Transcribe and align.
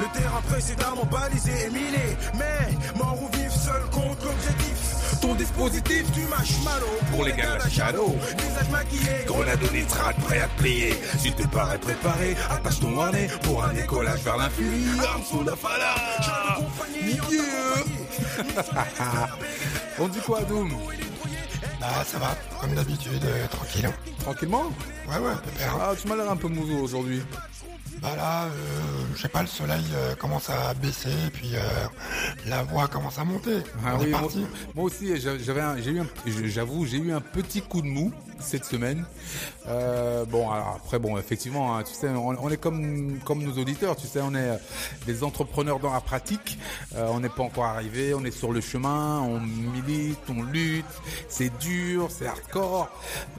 Le 0.00 0.18
terrain 0.18 0.40
précédemment 0.48 1.04
balisé 1.10 1.50
et 1.66 1.70
miné. 1.70 2.16
Mais 2.34 2.68
mort 2.96 3.18
ou 3.20 3.28
vif, 3.36 3.50
seul 3.50 3.82
compte 3.90 4.22
l'objectif. 4.22 5.20
Ton 5.20 5.34
dispositif, 5.34 6.04
tu 6.12 6.20
mâches 6.26 6.62
malo 6.64 6.86
Pour 7.10 7.24
les 7.24 7.32
gars 7.32 7.54
de 7.54 7.58
la 7.58 7.68
shadow. 7.68 8.14
Visage 8.38 8.70
maquillé, 8.70 9.24
Grenade 9.26 9.58
au 9.64 9.72
nitrate, 9.74 10.16
prêt 10.20 10.40
à 10.40 10.46
te 10.46 10.58
plier. 10.58 10.94
Si 11.18 11.32
t'es 11.32 11.46
pas 11.48 11.76
préparé, 11.78 12.36
attache 12.50 12.78
ton 12.80 13.00
harnais 13.00 13.28
pour 13.42 13.64
un 13.64 13.72
décollage 13.72 14.20
vers 14.20 14.36
l'infini. 14.36 15.00
Arme 15.00 15.22
sous 15.24 15.42
la 15.42 15.56
fala. 15.56 15.94
On 19.98 20.08
dit 20.08 20.20
quoi, 20.20 20.42
Doom 20.42 20.70
Bah 21.80 22.04
ça 22.06 22.18
va, 22.18 22.36
comme 22.60 22.74
d'habitude, 22.74 23.24
euh, 23.24 23.46
tranquille. 23.48 23.90
Tranquillement 24.20 24.70
Ouais 25.08 25.18
ouais, 25.18 25.34
pépère. 25.44 25.76
Ah, 25.80 25.92
tu 26.00 26.06
m'as 26.06 26.16
l'air 26.16 26.30
un 26.30 26.36
peu 26.36 26.48
mouveau 26.48 26.84
aujourd'hui. 26.84 27.22
Bah 28.02 28.14
là, 28.16 28.44
euh, 28.44 28.48
je 29.16 29.22
sais 29.22 29.28
pas, 29.28 29.40
le 29.42 29.48
soleil 29.48 29.84
euh, 29.94 30.14
commence 30.14 30.50
à 30.50 30.72
baisser, 30.74 31.10
puis 31.32 31.52
euh, 31.54 31.60
la 32.46 32.62
voix 32.62 32.86
commence 32.88 33.18
à 33.18 33.24
monter. 33.24 33.58
Ah 33.84 33.94
On 33.96 34.00
oui, 34.00 34.06
est 34.06 34.10
moi, 34.10 34.20
parti. 34.20 34.46
moi 34.74 34.84
aussi, 34.84 35.20
j'a- 35.20 35.38
j'avais, 35.38 35.60
un- 35.60 35.76
j'ai 35.78 35.90
eu, 35.90 36.00
un- 36.00 36.06
j'avoue, 36.44 36.86
j'ai 36.86 36.98
eu 36.98 37.12
un 37.12 37.20
petit 37.20 37.60
coup 37.62 37.82
de 37.82 37.86
mou 37.88 38.12
cette 38.40 38.64
semaine. 38.64 39.04
Euh, 39.66 40.24
bon, 40.24 40.50
alors 40.50 40.80
après, 40.82 40.98
bon, 40.98 41.18
effectivement, 41.18 41.76
hein, 41.76 41.82
tu 41.82 41.94
sais, 41.94 42.08
on, 42.08 42.50
est 42.50 42.56
comme 42.56 43.18
comme 43.24 43.42
nos 43.42 43.60
auditeurs, 43.60 43.96
tu 43.96 44.06
sais, 44.06 44.20
on 44.22 44.34
est 44.34 44.50
euh, 44.50 44.56
des 45.06 45.22
entrepreneurs 45.24 45.78
dans 45.78 45.92
la 45.92 46.00
pratique. 46.00 46.58
Euh, 46.94 47.06
on 47.10 47.20
n'est 47.20 47.28
pas 47.28 47.42
encore 47.42 47.64
arrivé, 47.64 48.14
on 48.14 48.24
est 48.24 48.30
sur 48.30 48.52
le 48.52 48.60
chemin, 48.60 49.20
on 49.20 49.40
milite, 49.40 50.18
on 50.28 50.42
lutte. 50.42 50.84
C'est 51.28 51.56
dur, 51.58 52.08
c'est 52.10 52.26
hardcore. 52.26 52.88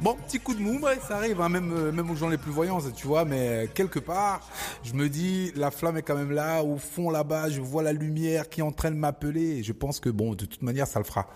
Bon, 0.01 0.15
petit 0.27 0.39
coup 0.39 0.53
de 0.53 0.59
mou, 0.59 0.79
ouais, 0.79 0.97
ça 1.07 1.17
arrive, 1.17 1.41
hein, 1.41 1.49
même 1.49 1.73
euh, 1.73 1.91
même 1.91 2.09
aux 2.09 2.15
gens 2.15 2.29
les 2.29 2.37
plus 2.37 2.51
voyants, 2.51 2.79
tu 2.95 3.07
vois, 3.07 3.25
mais 3.25 3.49
euh, 3.49 3.67
quelque 3.73 3.99
part, 3.99 4.41
je 4.83 4.93
me 4.93 5.09
dis, 5.09 5.51
la 5.55 5.71
flamme 5.71 5.97
est 5.97 6.01
quand 6.01 6.15
même 6.15 6.31
là, 6.31 6.63
au 6.63 6.77
fond 6.77 7.09
là-bas, 7.09 7.49
je 7.49 7.61
vois 7.61 7.83
la 7.83 7.93
lumière 7.93 8.49
qui 8.49 8.61
est 8.61 8.63
en 8.63 8.71
train 8.71 8.91
de 8.91 8.95
m'appeler. 8.95 9.57
Et 9.57 9.63
je 9.63 9.73
pense 9.73 9.99
que 9.99 10.09
bon, 10.09 10.35
de 10.35 10.45
toute 10.45 10.61
manière, 10.61 10.87
ça 10.87 10.99
le 10.99 11.05
fera. 11.05 11.27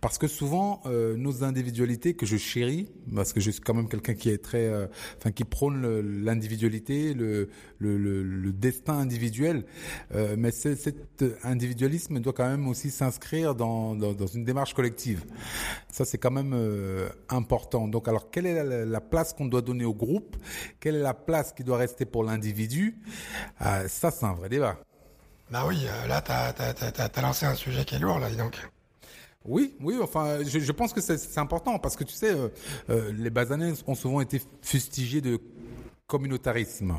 parce 0.01 0.19
que 0.19 0.27
souvent 0.27 0.83
euh, 0.87 1.17
nos 1.17 1.45
individualités 1.45 2.15
que 2.15 2.27
je 2.27 2.37
chéris, 2.37 2.89
parce 3.15 3.33
que 3.33 3.41
je 3.41 3.51
suis 3.51 3.61
quand 3.61 3.75
même 3.75 3.89
quelqu'un 3.89 4.15
qui 4.15 4.31
est 4.31 4.39
très, 4.39 4.67
euh, 4.67 4.87
enfin 5.19 5.33
qui 5.33 5.45
prône 5.45 6.01
l'individualité, 6.25 7.15
le, 7.15 7.49
le, 7.79 8.53
destin 8.53 8.99
individuel, 8.99 9.65
euh, 10.15 10.37
mais 10.39 10.51
cet 10.53 11.25
individualisme 11.43 12.21
doit 12.21 12.33
quand 12.33 12.49
même 12.49 12.69
aussi 12.69 12.91
s'inscrire 12.91 13.55
dans, 13.55 13.95
dans, 13.95 14.27
une 14.27 14.45
démarche 14.45 14.75
collective. 14.75 15.25
Ça, 15.91 16.05
c'est 16.05 16.19
quand 16.19 16.31
même 16.31 16.57
important. 17.29 17.89
Donc, 17.89 18.09
alors, 18.09 18.31
quelle 18.31 18.47
est 18.47 18.63
la, 18.63 18.85
la 18.85 19.01
place 19.01 19.33
qu'on 19.33 19.47
doit 19.47 19.63
donner 19.63 19.85
au 19.85 19.95
groupe? 19.95 20.37
Quelle 20.81 20.97
est 20.97 21.03
la 21.03 21.15
place 21.15 21.53
qui 21.53 21.65
doit 21.65 21.79
rester 21.79 22.05
pour 22.05 22.25
l'individu? 22.25 22.99
Euh, 23.61 23.89
Ça, 23.89 24.11
c'est 24.11 24.27
un 24.27 24.35
vrai 24.35 24.49
débat. 24.49 24.79
Bah 25.53 25.65
oui, 25.67 25.85
euh, 25.87 26.07
là 26.07 26.23
t'as, 26.23 26.55
t'as, 26.55 26.73
t'as, 26.73 27.09
t'as- 27.11 27.21
lancé 27.21 27.45
un 27.45 27.55
sujet 27.55 27.85
qui 27.85 27.97
est 27.97 27.99
lourd 27.99 28.19
là, 28.19 28.31
dis 28.31 28.37
donc. 28.37 28.57
Oui, 29.45 29.75
oui, 29.81 29.97
enfin, 30.01 30.39
je, 30.45 30.61
je 30.61 30.73
pense 30.73 30.95
que 30.95 31.01
c'est 31.03 31.39
important 31.39 31.79
parce 31.79 31.95
que 31.95 32.05
tu 32.05 32.15
sais, 32.15 32.33
euh, 32.33 32.49
euh, 32.89 33.13
les 33.13 33.29
basanais 33.29 33.73
ont 33.87 33.95
souvent 33.95 34.23
été 34.23 34.41
fustigés 34.63 35.21
de 35.21 35.39
communautarisme. 36.07 36.99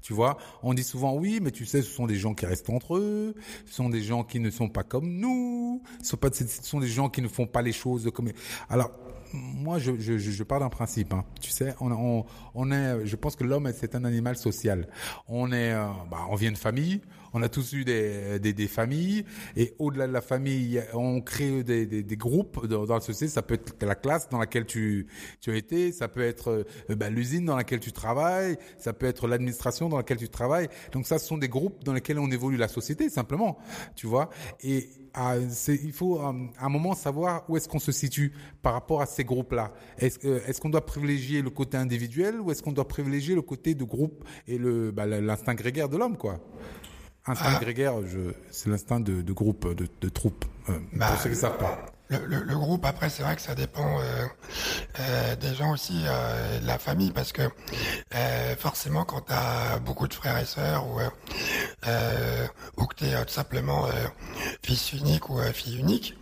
Tu 0.00 0.12
vois, 0.12 0.38
on 0.64 0.74
dit 0.74 0.82
souvent 0.82 1.14
oui, 1.14 1.38
mais 1.40 1.52
tu 1.52 1.64
sais, 1.64 1.82
ce 1.82 1.90
sont 1.90 2.06
des 2.08 2.16
gens 2.16 2.34
qui 2.34 2.46
restent 2.46 2.70
entre 2.70 2.96
eux, 2.96 3.34
ce 3.66 3.74
sont 3.74 3.88
des 3.88 4.02
gens 4.02 4.24
qui 4.24 4.40
ne 4.40 4.50
sont 4.50 4.68
pas 4.68 4.82
comme 4.82 5.08
nous, 5.08 5.82
ce 6.02 6.10
sont 6.10 6.16
pas, 6.16 6.32
ce 6.32 6.44
sont 6.48 6.80
des 6.80 6.88
gens 6.88 7.08
qui 7.08 7.22
ne 7.22 7.28
font 7.28 7.46
pas 7.46 7.62
les 7.62 7.72
choses 7.72 8.10
comme. 8.12 8.32
Alors, 8.68 8.90
moi, 9.32 9.78
je, 9.78 9.92
je, 9.98 10.18
je 10.18 10.30
je 10.30 10.42
pars 10.42 10.58
d'un 10.58 10.68
principe. 10.68 11.12
Hein. 11.14 11.24
Tu 11.40 11.50
sais, 11.50 11.74
on, 11.80 11.92
on, 11.92 12.24
on 12.54 12.72
est, 12.72 13.06
je 13.06 13.14
pense 13.16 13.36
que 13.36 13.44
l'homme 13.44 13.70
c'est 13.78 13.94
un 13.94 14.04
animal 14.04 14.36
social. 14.36 14.88
On 15.28 15.52
est, 15.52 15.72
euh, 15.72 15.86
bah, 16.10 16.26
on 16.28 16.34
vient 16.34 16.52
de 16.52 16.58
famille, 16.58 17.00
on 17.34 17.42
a 17.42 17.48
tous 17.48 17.72
eu 17.72 17.84
des, 17.84 18.38
des, 18.38 18.52
des 18.52 18.68
familles, 18.68 19.24
et 19.56 19.74
au-delà 19.78 20.06
de 20.06 20.12
la 20.12 20.20
famille, 20.20 20.82
on 20.92 21.20
crée 21.20 21.62
des, 21.62 21.86
des, 21.86 22.02
des 22.02 22.16
groupes 22.16 22.66
dans, 22.66 22.84
la 22.86 23.00
société. 23.00 23.32
Ça 23.32 23.42
peut 23.42 23.54
être 23.54 23.82
la 23.84 23.94
classe 23.94 24.28
dans 24.28 24.38
laquelle 24.38 24.66
tu, 24.66 25.06
tu 25.40 25.50
as 25.50 25.56
été, 25.56 25.92
ça 25.92 26.08
peut 26.08 26.22
être 26.22 26.64
euh, 26.90 26.94
bah, 26.94 27.10
l'usine 27.10 27.44
dans 27.44 27.56
laquelle 27.56 27.80
tu 27.80 27.92
travailles, 27.92 28.56
ça 28.78 28.92
peut 28.92 29.06
être 29.06 29.26
l'administration 29.28 29.88
dans 29.88 29.96
laquelle 29.96 30.18
tu 30.18 30.28
travailles. 30.28 30.68
Donc 30.92 31.06
ça, 31.06 31.18
ce 31.18 31.26
sont 31.26 31.38
des 31.38 31.48
groupes 31.48 31.84
dans 31.84 31.92
lesquels 31.92 32.18
on 32.18 32.30
évolue 32.30 32.56
la 32.56 32.68
société, 32.68 33.08
simplement. 33.08 33.58
Tu 33.96 34.06
vois. 34.06 34.30
Et 34.62 34.88
ah, 35.14 35.36
il 35.68 35.92
faut 35.92 36.18
euh, 36.18 36.32
à 36.58 36.66
un 36.66 36.68
moment 36.68 36.94
savoir 36.94 37.44
où 37.48 37.56
est-ce 37.56 37.68
qu'on 37.68 37.78
se 37.78 37.92
situe 37.92 38.32
par 38.62 38.72
rapport 38.72 39.02
à 39.02 39.06
ces 39.06 39.24
groupes-là. 39.24 39.72
Est-ce, 39.98 40.26
est-ce 40.48 40.60
qu'on 40.60 40.70
doit 40.70 40.86
privilégier 40.86 41.42
le 41.42 41.50
côté 41.50 41.76
individuel 41.76 42.40
ou 42.40 42.50
est-ce 42.50 42.62
qu'on 42.62 42.72
doit 42.72 42.88
privilégier 42.88 43.34
le 43.34 43.42
côté 43.42 43.74
de 43.74 43.84
groupe 43.84 44.24
et 44.48 44.58
bah, 44.58 45.06
l'instinct 45.06 45.54
grégaire 45.54 45.88
de 45.88 45.96
l'homme, 45.96 46.16
quoi? 46.16 46.40
Instinct 47.26 47.60
grégaire, 47.60 47.94
je, 48.06 48.32
c'est 48.50 48.68
l'instinct 48.68 49.00
de, 49.00 49.22
de 49.22 49.32
groupe, 49.32 49.74
de, 49.76 49.86
de 50.00 50.08
troupe. 50.08 50.44
euh, 50.68 50.78
Bah, 50.92 51.06
pour 51.08 51.18
ceux 51.18 51.30
qui 51.30 51.36
ne 51.36 51.40
savent 51.40 51.58
pas. 51.58 51.86
Le, 52.08 52.18
le, 52.26 52.42
le 52.42 52.58
groupe, 52.58 52.84
après, 52.84 53.08
c'est 53.08 53.22
vrai 53.22 53.36
que 53.36 53.40
ça 53.42 53.54
dépend 53.54 54.00
euh, 54.00 54.26
euh, 55.00 55.36
des 55.36 55.54
gens 55.54 55.70
aussi, 55.70 56.02
euh, 56.04 56.58
de 56.60 56.66
la 56.66 56.78
famille, 56.78 57.10
parce 57.12 57.32
que 57.32 57.42
euh, 58.14 58.56
forcément, 58.56 59.04
quand 59.04 59.22
tu 59.22 59.32
as 59.32 59.78
beaucoup 59.78 60.06
de 60.08 60.12
frères 60.12 60.36
et 60.36 60.44
sœurs, 60.44 60.84
ou, 60.88 60.98
ou 62.76 62.86
que 62.86 62.94
tu 62.96 63.04
es 63.06 63.24
tout 63.24 63.32
simplement 63.32 63.86
euh, 63.86 63.90
fils 64.62 64.92
unique 64.92 65.30
ou 65.30 65.38
euh, 65.38 65.52
fille 65.52 65.78
unique, 65.78 66.18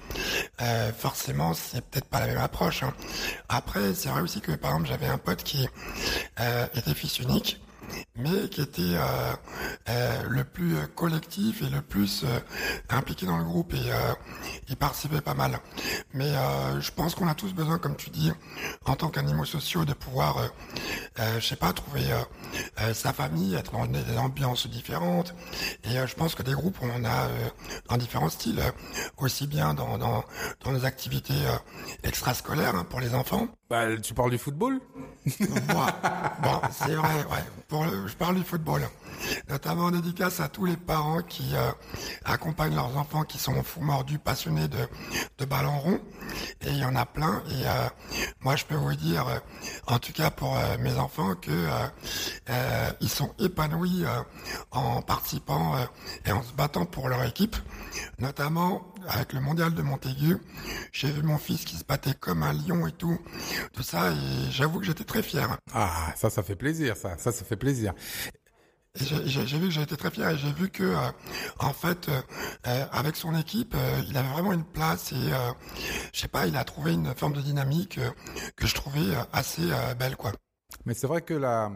euh, 0.62 0.92
forcément, 0.92 1.54
c'est 1.54 1.84
peut-être 1.86 2.08
pas 2.08 2.20
la 2.20 2.26
même 2.28 2.38
approche. 2.38 2.82
hein. 2.84 2.92
Après, 3.48 3.92
c'est 3.94 4.10
vrai 4.10 4.20
aussi 4.20 4.40
que, 4.40 4.52
par 4.52 4.72
exemple, 4.72 4.88
j'avais 4.88 5.06
un 5.08 5.18
pote 5.18 5.42
qui 5.42 5.66
euh, 6.40 6.66
était 6.74 6.94
fils 6.94 7.18
unique, 7.18 7.60
mais 8.16 8.48
qui 8.48 8.60
était 8.60 8.82
euh, 8.82 9.32
euh, 9.88 10.22
le 10.28 10.44
plus 10.44 10.76
euh, 10.76 10.86
collectif 10.94 11.62
et 11.62 11.68
le 11.68 11.80
plus 11.82 12.24
euh, 12.24 12.38
impliqué 12.88 13.26
dans 13.26 13.38
le 13.38 13.44
groupe 13.44 13.72
et 13.74 13.90
euh, 13.92 14.12
il 14.68 14.76
participait 14.76 15.20
pas 15.20 15.34
mal. 15.34 15.58
Mais 16.14 16.28
euh, 16.34 16.80
je 16.80 16.90
pense 16.92 17.14
qu'on 17.14 17.28
a 17.28 17.34
tous 17.34 17.52
besoin, 17.54 17.78
comme 17.78 17.96
tu 17.96 18.10
dis, 18.10 18.32
en 18.84 18.96
tant 18.96 19.08
qu'animaux 19.08 19.44
sociaux, 19.44 19.84
de 19.84 19.92
pouvoir, 19.94 20.38
euh, 20.38 20.48
euh, 21.20 21.40
je 21.40 21.46
sais 21.46 21.56
pas, 21.56 21.72
trouver 21.72 22.10
euh, 22.12 22.22
euh, 22.80 22.94
sa 22.94 23.12
famille, 23.12 23.54
être 23.54 23.72
dans 23.72 23.86
des 23.86 24.18
ambiances 24.18 24.66
différentes. 24.66 25.34
Et 25.84 25.98
euh, 25.98 26.06
je 26.06 26.14
pense 26.14 26.34
que 26.34 26.42
des 26.42 26.52
groupes, 26.52 26.76
on 26.82 26.90
en 26.90 27.04
a 27.04 27.26
euh, 27.28 27.48
dans 27.88 27.96
différents 27.96 28.30
styles, 28.30 28.60
euh, 28.60 28.70
aussi 29.18 29.46
bien 29.46 29.74
dans, 29.74 29.98
dans, 29.98 30.24
dans 30.64 30.72
nos 30.72 30.84
activités 30.84 31.34
euh, 31.46 31.56
extrascolaires 32.02 32.74
hein, 32.74 32.86
pour 32.88 33.00
les 33.00 33.14
enfants, 33.14 33.48
Bah, 33.68 33.96
tu 34.02 34.14
parles 34.14 34.30
du 34.30 34.38
football? 34.38 34.80
Moi, 35.68 35.86
bon, 36.42 36.60
c'est 36.72 36.94
vrai, 36.94 37.14
ouais. 37.30 37.44
Pour 37.68 37.79
le- 37.84 38.06
je 38.08 38.14
parle 38.16 38.36
du 38.36 38.42
football. 38.44 38.82
Notamment 39.48 39.84
en 39.84 39.90
dédicace 39.90 40.40
à 40.40 40.48
tous 40.48 40.64
les 40.64 40.76
parents 40.78 41.20
qui 41.22 41.54
euh, 41.54 41.70
accompagnent 42.24 42.74
leurs 42.74 42.96
enfants 42.96 43.22
qui 43.24 43.36
sont 43.38 43.62
fous 43.62 43.80
mordus, 43.82 44.18
passionnés 44.18 44.66
de, 44.68 44.78
de 45.38 45.44
ballon 45.44 45.78
rond. 45.78 46.00
Et 46.62 46.70
il 46.70 46.78
y 46.78 46.84
en 46.84 46.96
a 46.96 47.04
plein. 47.04 47.42
Et 47.50 47.66
euh, 47.66 47.88
moi, 48.40 48.56
je 48.56 48.64
peux 48.64 48.76
vous 48.76 48.94
dire, 48.94 49.26
euh, 49.28 49.38
en 49.86 49.98
tout 49.98 50.12
cas 50.12 50.30
pour 50.30 50.56
euh, 50.56 50.78
mes 50.78 50.94
enfants, 50.96 51.34
que 51.34 51.50
euh, 51.50 51.86
euh, 52.48 52.90
ils 53.00 53.10
sont 53.10 53.34
épanouis 53.38 54.04
euh, 54.04 54.22
en 54.70 55.02
participant 55.02 55.76
euh, 55.76 55.84
et 56.24 56.32
en 56.32 56.42
se 56.42 56.52
battant 56.54 56.86
pour 56.86 57.08
leur 57.08 57.22
équipe. 57.24 57.56
Notamment 58.18 58.82
avec 59.08 59.32
le 59.32 59.40
mondial 59.40 59.74
de 59.74 59.82
Montaigu, 59.82 60.36
j'ai 60.92 61.10
vu 61.10 61.22
mon 61.22 61.38
fils 61.38 61.64
qui 61.64 61.76
se 61.76 61.84
battait 61.84 62.14
comme 62.14 62.42
un 62.42 62.52
lion 62.52 62.86
et 62.86 62.92
tout, 62.92 63.18
tout 63.72 63.82
ça. 63.82 64.12
Et 64.12 64.50
j'avoue 64.50 64.80
que 64.80 64.86
j'étais 64.86 65.04
très 65.04 65.22
fier. 65.22 65.56
Ah, 65.74 66.12
ça, 66.16 66.30
ça 66.30 66.42
fait 66.42 66.56
plaisir, 66.56 66.96
ça. 66.96 67.16
Ça, 67.18 67.32
ça 67.32 67.44
fait 67.44 67.56
plaisir. 67.56 67.92
j'ai 68.94 69.44
vu 69.58 69.68
que 69.68 69.70
j'ai 69.70 69.82
été 69.82 69.96
très 69.96 70.10
fier 70.10 70.30
et 70.30 70.36
j'ai 70.36 70.52
vu 70.52 70.68
que 70.68 70.96
en 71.60 71.72
fait 71.72 72.10
avec 72.64 73.14
son 73.14 73.36
équipe 73.36 73.76
il 74.08 74.16
avait 74.16 74.28
vraiment 74.30 74.52
une 74.52 74.64
place 74.64 75.12
et 75.12 75.30
je 76.12 76.20
sais 76.20 76.28
pas 76.28 76.48
il 76.48 76.56
a 76.56 76.64
trouvé 76.64 76.92
une 76.92 77.14
forme 77.14 77.34
de 77.34 77.40
dynamique 77.40 78.00
que 78.56 78.66
je 78.66 78.74
trouvais 78.74 79.14
assez 79.32 79.62
belle 79.96 80.16
quoi. 80.16 80.32
Mais 80.86 80.94
c'est 80.94 81.06
vrai 81.06 81.20
que 81.20 81.34
la, 81.34 81.72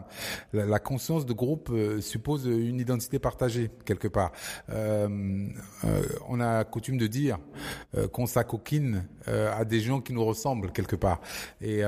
la, 0.51 0.79
conscience 0.79 1.25
de 1.25 1.33
groupe 1.33 1.69
euh, 1.71 2.01
suppose 2.01 2.45
une 2.45 2.79
identité 2.79 3.19
partagée 3.19 3.69
quelque 3.85 4.07
part. 4.07 4.31
Euh, 4.69 5.47
euh, 5.83 6.03
on 6.27 6.39
a 6.39 6.63
coutume 6.63 6.97
de 6.97 7.07
dire 7.07 7.37
qu'on 8.11 8.25
s'acoquine 8.25 9.05
à 9.27 9.63
des 9.65 9.79
gens 9.79 10.01
qui 10.01 10.13
nous 10.13 10.25
ressemblent 10.25 10.71
quelque 10.71 10.95
part. 10.95 11.21
Et 11.61 11.81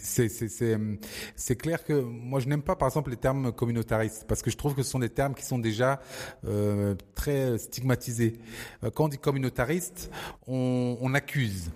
c'est 0.00 0.28
c'est 0.28 1.56
clair 1.56 1.84
que 1.84 1.92
moi 1.92 2.40
je 2.40 2.48
n'aime 2.48 2.62
pas 2.62 2.76
par 2.76 2.88
exemple 2.88 3.10
les 3.10 3.16
termes 3.16 3.52
communautaristes 3.52 4.24
parce 4.26 4.42
que 4.42 4.50
je 4.50 4.56
trouve 4.56 4.74
que 4.74 4.82
ce 4.82 4.90
sont 4.90 4.98
des 4.98 5.08
termes 5.08 5.34
qui 5.34 5.44
sont 5.44 5.58
déjà 5.58 6.00
très 7.14 7.58
stigmatisés. 7.58 8.38
Quand 8.94 9.04
on 9.04 9.08
dit 9.08 9.18
communautariste, 9.18 10.10
on, 10.46 10.96
on 11.00 11.14
accuse. 11.14 11.70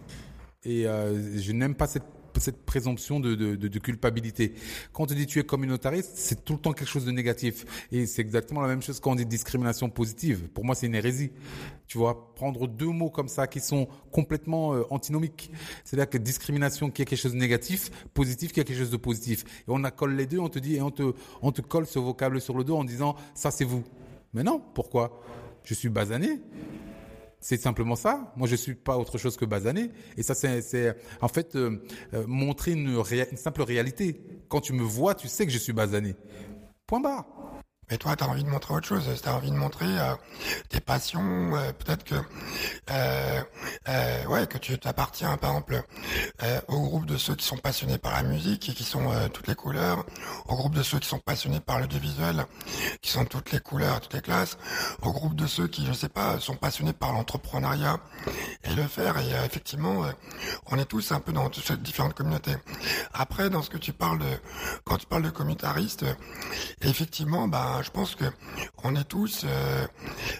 Et 0.65 0.85
je 0.85 1.53
n'aime 1.53 1.75
pas 1.75 1.87
cette 1.87 2.18
cette 2.39 2.65
présomption 2.65 3.21
de, 3.21 3.79
culpabilité. 3.79 4.55
Quand 4.93 5.05
on 5.05 5.07
te 5.07 5.15
dit 5.15 5.27
tu 5.27 5.39
es 5.39 5.45
communautariste, 5.45 6.13
c'est 6.15 6.45
tout 6.45 6.55
le 6.55 6.59
temps 6.59 6.73
quelque 6.73 6.89
chose 6.89 7.05
de 7.05 7.11
négatif. 7.11 7.65
Et 7.93 8.07
c'est 8.07 8.23
exactement 8.23 8.61
la 8.61 8.69
même 8.69 8.83
chose 8.83 9.01
quand 9.01 9.13
on 9.13 9.15
dit 9.15 9.27
discrimination 9.27 9.89
positive. 9.89 10.49
Pour 10.49 10.65
moi, 10.65 10.75
c'est 10.75 10.87
une 10.87 10.95
hérésie. 10.95 11.31
Tu 11.87 11.99
vois, 11.99 12.35
prendre 12.35 12.67
deux 12.67 12.87
mots 12.87 13.11
comme 13.11 13.29
ça 13.29 13.47
qui 13.47 13.61
sont 13.61 13.89
complètement 14.11 14.75
euh, 14.75 14.83
antinomiques. 14.91 15.51
C'est-à-dire 15.85 16.11
que 16.11 16.19
discrimination 16.19 16.91
qui 16.91 17.03
est 17.03 17.05
quelque 17.05 17.19
chose 17.19 17.33
de 17.33 17.39
négatif, 17.39 17.91
positif 18.13 18.53
qui 18.53 18.61
est 18.61 18.65
quelque 18.65 18.79
chose 18.79 18.91
de 18.91 18.97
positif. 18.97 19.45
Et 19.61 19.69
on 19.69 19.85
accole 19.85 20.15
les 20.15 20.27
deux, 20.27 20.39
on 20.39 20.49
te 20.49 20.59
dit, 20.59 20.77
et 20.77 20.83
on 20.83 20.91
te, 20.91 21.15
on 21.41 21.53
te 21.53 21.63
colle 21.63 21.87
ce 21.87 21.99
vocable 21.99 22.41
sur 22.41 22.57
le 22.57 22.65
dos 22.65 22.77
en 22.77 22.85
disant, 22.85 23.17
ça 23.35 23.51
c'est 23.51 23.65
vous. 23.65 23.85
Mais 24.35 24.43
non, 24.43 24.61
pourquoi? 24.75 25.23
Je 25.65 25.75
suis 25.75 25.89
basané. 25.89 26.41
C'est 27.41 27.61
simplement 27.61 27.97
ça. 27.97 28.33
Moi, 28.37 28.49
je 28.49 28.57
suis 28.57 28.75
pas 28.75 28.99
autre 28.99 29.17
chose 29.19 29.37
que 29.37 29.45
basané. 29.45 29.91
Et 30.17 30.23
ça, 30.23 30.35
c'est 30.35 30.97
en 31.21 31.29
fait 31.29 31.55
euh, 31.55 31.83
euh, 32.15 32.25
montrer 32.27 32.73
une, 32.73 32.89
une, 32.89 33.37
simple 33.37 33.63
réalité. 33.63 34.21
Quand 34.49 34.61
tu 34.61 34.73
me 34.73 34.83
vois, 34.83 35.15
tu 35.15 35.29
sais 35.29 35.47
que 35.47 35.53
je 35.53 35.59
suis 35.59 35.73
basané. 35.73 36.17
Point 36.87 37.01
barre. 37.01 37.27
Mais 37.91 37.97
toi, 37.97 38.17
tu 38.17 38.25
as 38.25 38.29
envie 38.29 38.45
de 38.45 38.49
montrer 38.51 38.75
autre 38.75 38.87
chose. 38.87 39.05
Tu 39.23 39.29
as 39.29 39.35
envie 39.35 39.51
de 39.51 39.57
montrer 39.57 39.87
euh, 39.87 40.15
tes 40.69 40.81
passions. 40.81 41.57
Euh, 41.57 41.73
peut-être 41.73 42.05
que, 42.05 42.15
euh, 42.91 43.43
euh, 43.89 44.25
ouais, 44.27 44.47
que 44.47 44.59
tu 44.59 44.79
t'appartiens, 44.79 45.37
par 45.37 45.51
exemple, 45.51 45.83
au 46.69 46.81
groupe 46.81 47.07
de 47.07 47.17
ceux 47.17 47.35
qui 47.35 47.47
sont 47.47 47.57
passionnés 47.57 47.99
par 47.99 48.13
la 48.13 48.23
musique 48.23 48.69
et 48.69 48.75
qui 48.75 48.85
sont 48.85 49.11
toutes 49.33 49.47
les 49.47 49.55
couleurs, 49.55 50.05
au 50.47 50.55
groupe 50.57 50.75
de 50.75 50.83
ceux 50.83 50.99
qui 50.99 51.09
sont 51.09 51.19
passionnés 51.19 51.61
par 51.61 51.81
l'audiovisuel, 51.81 52.47
qui 53.01 53.11
sont 53.11 53.25
toutes 53.25 53.53
les 53.53 53.61
couleurs, 53.61 54.01
toutes 54.01 54.15
les 54.15 54.21
classes, 54.21 54.57
au 55.03 55.13
groupe 55.13 55.35
de 55.35 55.47
ceux 55.47 55.67
qui, 55.67 55.87
je 55.87 55.93
sais 55.93 56.09
pas, 56.09 56.39
sont 56.41 56.57
passionnés 56.57 56.93
par 56.93 57.13
l'entrepreneuriat 57.13 57.99
et 58.65 58.75
le 58.75 58.87
faire. 58.87 59.19
Et 59.19 59.31
effectivement, 59.45 60.05
on 60.67 60.79
est 60.79 60.85
tous 60.85 61.13
un 61.13 61.21
peu 61.21 61.33
dans 61.33 61.49
toutes 61.49 61.67
ces 61.67 61.77
différentes 61.77 62.15
communautés. 62.15 62.57
Après, 63.13 63.51
dans 63.51 63.63
ce 63.63 63.71
que 63.71 63.79
tu 63.79 63.93
parles 63.93 64.19
de, 64.19 64.39
quand 64.85 64.99
tu 64.99 65.07
parles 65.07 65.23
de 65.23 65.31
communautaristes, 65.31 66.05
effectivement, 66.83 67.49
bah 67.49 67.78
je 67.83 67.91
pense 67.91 68.15
que 68.15 68.25
on 68.85 68.95
est 68.95 69.05
tous 69.05 69.43
euh, 69.45 69.87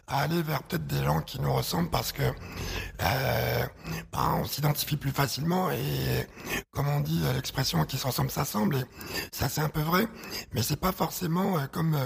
à 0.07 0.21
aller 0.21 0.43
vers 0.43 0.63
peut-être 0.63 0.87
des 0.87 1.03
gens 1.03 1.21
qui 1.21 1.41
nous 1.41 1.53
ressemblent 1.53 1.91
parce 1.91 2.13
que 2.13 2.23
euh, 2.23 3.67
ben, 4.13 4.39
on 4.41 4.45
s'identifie 4.45 4.97
plus 4.97 5.11
facilement 5.11 5.71
et 5.71 6.27
comme 6.73 6.89
on 6.89 7.01
dit 7.01 7.21
l'expression 7.35 7.85
qui 7.85 7.99
se 7.99 8.07
ressemble 8.07 8.31
s'assemble 8.31 8.77
et 8.77 8.85
ça 9.33 9.49
c'est 9.49 9.61
un 9.61 9.69
peu 9.69 9.81
vrai. 9.81 10.07
Mais 10.53 10.63
c'est 10.63 10.81
pas 10.81 10.93
forcément 10.93 11.59
euh, 11.59 11.67
comme 11.67 11.97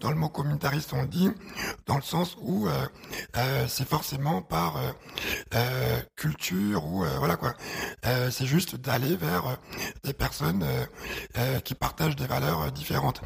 dans 0.00 0.10
le 0.10 0.16
mot 0.16 0.28
communautariste 0.28 0.92
on 0.92 1.04
dit 1.04 1.30
dans 1.86 1.96
le 1.96 2.02
sens 2.02 2.36
où 2.40 2.68
c'est 3.66 3.88
forcément 3.88 4.42
par 4.42 4.78
culture 6.16 6.84
ou 6.86 7.04
voilà 7.18 7.36
quoi. 7.36 7.54
C'est 8.02 8.46
juste 8.46 8.76
d'aller 8.76 9.16
vers 9.16 9.58
des 10.02 10.12
personnes 10.12 10.64
qui 11.64 11.74
partagent 11.74 12.16
des 12.16 12.26
valeurs 12.26 12.72
différentes. 12.72 13.20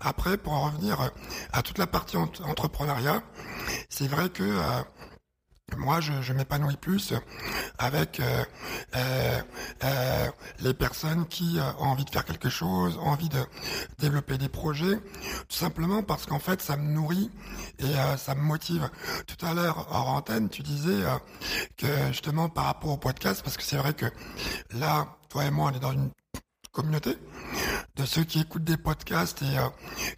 Après 0.00 0.36
pour 0.36 0.52
en 0.52 0.66
revenir 0.66 1.03
à 1.52 1.62
toute 1.62 1.78
la 1.78 1.86
partie 1.86 2.16
entrepreneuriat, 2.16 3.22
c'est 3.88 4.08
vrai 4.08 4.28
que 4.28 4.42
euh, 4.42 4.82
moi, 5.76 6.00
je, 6.00 6.32
m'épanouis 6.32 6.76
plus 6.76 7.14
avec 7.78 8.20
euh, 8.20 8.44
euh, 8.94 10.30
les 10.60 10.74
personnes 10.74 11.26
qui 11.26 11.58
ont 11.78 11.84
envie 11.84 12.04
de 12.04 12.10
faire 12.10 12.24
quelque 12.24 12.48
chose, 12.48 12.96
ont 12.98 13.08
envie 13.08 13.28
de 13.28 13.42
développer 13.98 14.38
des 14.38 14.48
projets, 14.48 14.96
tout 15.48 15.56
simplement 15.56 16.02
parce 16.02 16.26
qu'en 16.26 16.38
fait, 16.38 16.60
ça 16.60 16.76
me 16.76 16.92
nourrit 16.92 17.30
et 17.78 17.92
ça 18.18 18.34
me 18.34 18.42
motive. 18.42 18.88
Tout 19.26 19.44
à 19.44 19.54
l'heure, 19.54 19.88
hors 19.90 20.10
antenne, 20.10 20.48
tu 20.48 20.62
disais 20.62 21.02
que 21.76 21.86
justement 22.08 22.48
par 22.48 22.66
rapport 22.66 22.90
au 22.90 22.98
podcast, 22.98 23.42
parce 23.42 23.56
que 23.56 23.62
c'est 23.62 23.78
vrai 23.78 23.94
que 23.94 24.06
là, 24.72 25.16
toi 25.28 25.44
et 25.44 25.50
moi, 25.50 25.70
on 25.72 25.76
est 25.76 25.80
dans 25.80 25.92
une 25.92 26.10
communauté 26.74 27.16
de 27.96 28.04
ceux 28.04 28.24
qui 28.24 28.40
écoutent 28.40 28.64
des 28.64 28.76
podcasts 28.76 29.40
et 29.42 29.58
euh, 29.58 29.68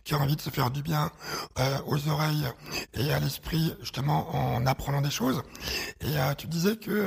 qui 0.02 0.14
ont 0.14 0.20
envie 0.20 0.36
de 0.36 0.40
se 0.40 0.48
faire 0.50 0.70
du 0.70 0.82
bien 0.82 1.10
euh, 1.58 1.78
aux 1.86 2.08
oreilles 2.08 2.46
et 2.94 3.12
à 3.12 3.20
l'esprit 3.20 3.74
justement 3.80 4.34
en 4.34 4.66
apprenant 4.66 5.02
des 5.02 5.10
choses. 5.10 5.42
Et 6.00 6.18
euh, 6.18 6.34
tu 6.34 6.46
disais 6.46 6.76
que 6.76 7.06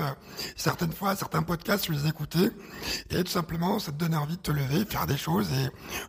certaines 0.56 0.94
fois, 0.94 1.16
certains 1.16 1.42
podcasts, 1.42 1.86
tu 1.86 1.92
les 1.92 2.07
écoutais 2.07 2.51
et 3.10 3.24
tout 3.24 3.31
simplement, 3.31 3.80
ça 3.80 3.92
te 3.92 3.98
donnait 3.98 4.18
envie 4.18 4.38
de 4.38 4.42
te 4.42 4.51
lever, 4.51 4.86
faire 4.86 5.07
des 5.07 5.18
choses. 5.18 5.51
Et 5.51 5.66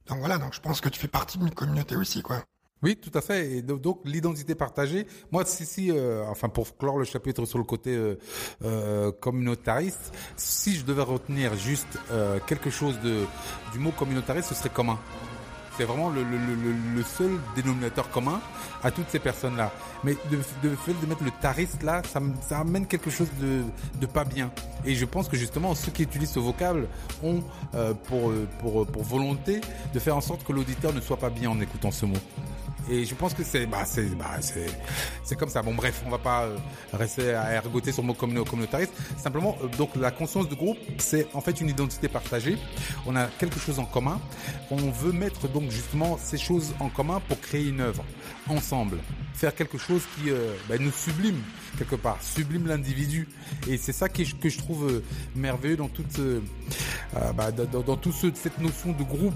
donc 0.09 0.19
voilà, 0.19 0.37
donc 0.37 0.55
je 0.55 0.61
pense 0.61 0.81
que 0.83 0.91
tu 0.91 1.01
fais 1.01 1.09
partie 1.09 1.39
d'une 1.39 1.51
communauté 1.51 1.97
aussi, 1.97 2.21
quoi. 2.21 2.45
Oui, 2.83 2.97
tout 2.97 3.11
à 3.17 3.21
fait. 3.21 3.51
Et 3.59 3.63
donc 3.63 4.01
l'identité 4.05 4.55
partagée. 4.55 5.07
Moi, 5.31 5.45
si, 5.45 5.67
si, 5.67 5.91
euh, 5.91 6.25
enfin 6.29 6.49
pour 6.49 6.77
clore 6.79 6.99
le 6.99 7.05
chapitre 7.05 7.45
sur 7.45 7.59
le 7.59 7.65
côté 7.65 7.95
euh, 7.95 8.17
euh, 8.65 9.13
communautariste, 9.13 10.13
si 10.37 10.77
je 10.77 10.85
devais 10.85 11.03
retenir 11.03 11.55
juste 11.57 11.99
quelque 12.47 12.71
chose 12.71 12.99
de 13.01 13.25
du 13.73 13.79
mot 13.79 13.91
communautariste, 13.91 14.49
ce 14.49 14.55
serait 14.55 14.71
commun. 14.71 14.99
C'est 15.77 15.85
vraiment 15.85 16.11
le, 16.11 16.23
le, 16.23 16.37
le, 16.37 16.97
le, 16.97 17.03
seul 17.03 17.31
dénominateur 17.57 18.11
commun 18.11 18.41
à 18.83 18.91
toutes 18.91 19.09
ces 19.09 19.19
personnes-là. 19.19 19.73
Mais 20.05 20.15
de, 20.31 20.37
de, 20.63 20.75
de 20.75 21.07
mettre 21.07 21.25
le 21.25 21.31
tariste 21.41 21.83
là, 21.83 22.03
ça, 22.05 22.21
ça 22.47 22.59
amène 22.59 22.87
quelque 22.87 23.09
chose 23.09 23.29
de, 23.41 24.07
pas 24.07 24.25
bien. 24.25 24.51
Et 24.85 24.95
je 24.95 25.05
pense 25.07 25.29
que 25.29 25.37
justement, 25.39 25.75
ceux 25.75 25.91
qui 25.91 26.03
utilisent 26.03 26.33
ce 26.33 26.39
vocable 26.41 26.87
ont 27.23 27.43
pour, 28.09 28.33
pour, 28.59 28.87
pour 28.87 29.03
volonté 29.03 29.61
de 29.95 29.99
faire 29.99 30.17
en 30.17 30.21
sorte 30.21 30.45
que 30.45 30.53
l'auditeur 30.53 30.93
ne 30.93 31.01
soit 31.01 31.17
pas 31.19 31.31
bien 31.31 31.49
en 31.51 31.61
écoutant 31.61 31.91
ce 31.91 32.05
mot. 32.05 32.19
Et 32.91 33.05
je 33.05 33.15
pense 33.15 33.35
que 33.35 33.45
c'est 33.45 33.67
bah 33.67 33.85
c'est 33.85 34.17
bah 34.17 34.39
c'est 34.41 34.67
c'est 35.23 35.37
comme 35.37 35.49
ça. 35.49 35.63
Bon 35.63 35.75
bref, 35.75 36.03
on 36.05 36.11
va 36.11 36.19
pas 36.19 36.43
euh, 36.43 36.57
rester 36.93 37.35
à 37.35 37.53
ergoter 37.53 37.93
sur 37.93 38.03
le 38.03 38.09
mot 38.09 38.15
communautariste. 38.15 38.93
Simplement, 39.17 39.57
euh, 39.63 39.69
donc 39.79 39.95
la 39.95 40.11
conscience 40.11 40.49
de 40.49 40.57
groupe, 40.57 40.79
c'est 40.99 41.29
en 41.33 41.41
fait 41.41 41.61
une 41.61 41.69
identité 41.69 42.09
partagée. 42.09 42.59
On 43.07 43.15
a 43.15 43.27
quelque 43.27 43.61
chose 43.61 43.79
en 43.79 43.85
commun. 43.85 44.21
On 44.73 44.91
veut 44.91 45.13
mettre 45.13 45.49
donc 45.49 45.71
justement 45.71 46.19
ces 46.19 46.37
choses 46.37 46.75
en 46.81 46.89
commun 46.89 47.21
pour 47.29 47.41
créer 47.41 47.69
une 47.69 47.81
œuvre 47.81 48.05
ensemble, 48.49 48.99
faire 49.35 49.55
quelque 49.55 49.79
chose 49.79 50.03
qui 50.17 50.31
euh, 50.31 50.55
bah, 50.69 50.75
nous 50.81 50.91
sublime 50.91 51.41
quelque 51.79 51.95
part, 51.95 52.19
sublime 52.21 52.67
l'individu. 52.67 53.29
Et 53.69 53.77
c'est 53.77 53.93
ça 53.93 54.09
que 54.09 54.25
je, 54.25 54.35
que 54.35 54.49
je 54.49 54.59
trouve 54.59 55.01
merveilleux 55.37 55.77
dans 55.77 55.89
toute 55.89 56.21
bah, 57.37 57.53
dans, 57.53 57.83
dans 57.83 57.97
toute 57.97 58.15
cette 58.35 58.59
notion 58.59 58.91
de 58.91 59.05
groupe, 59.05 59.35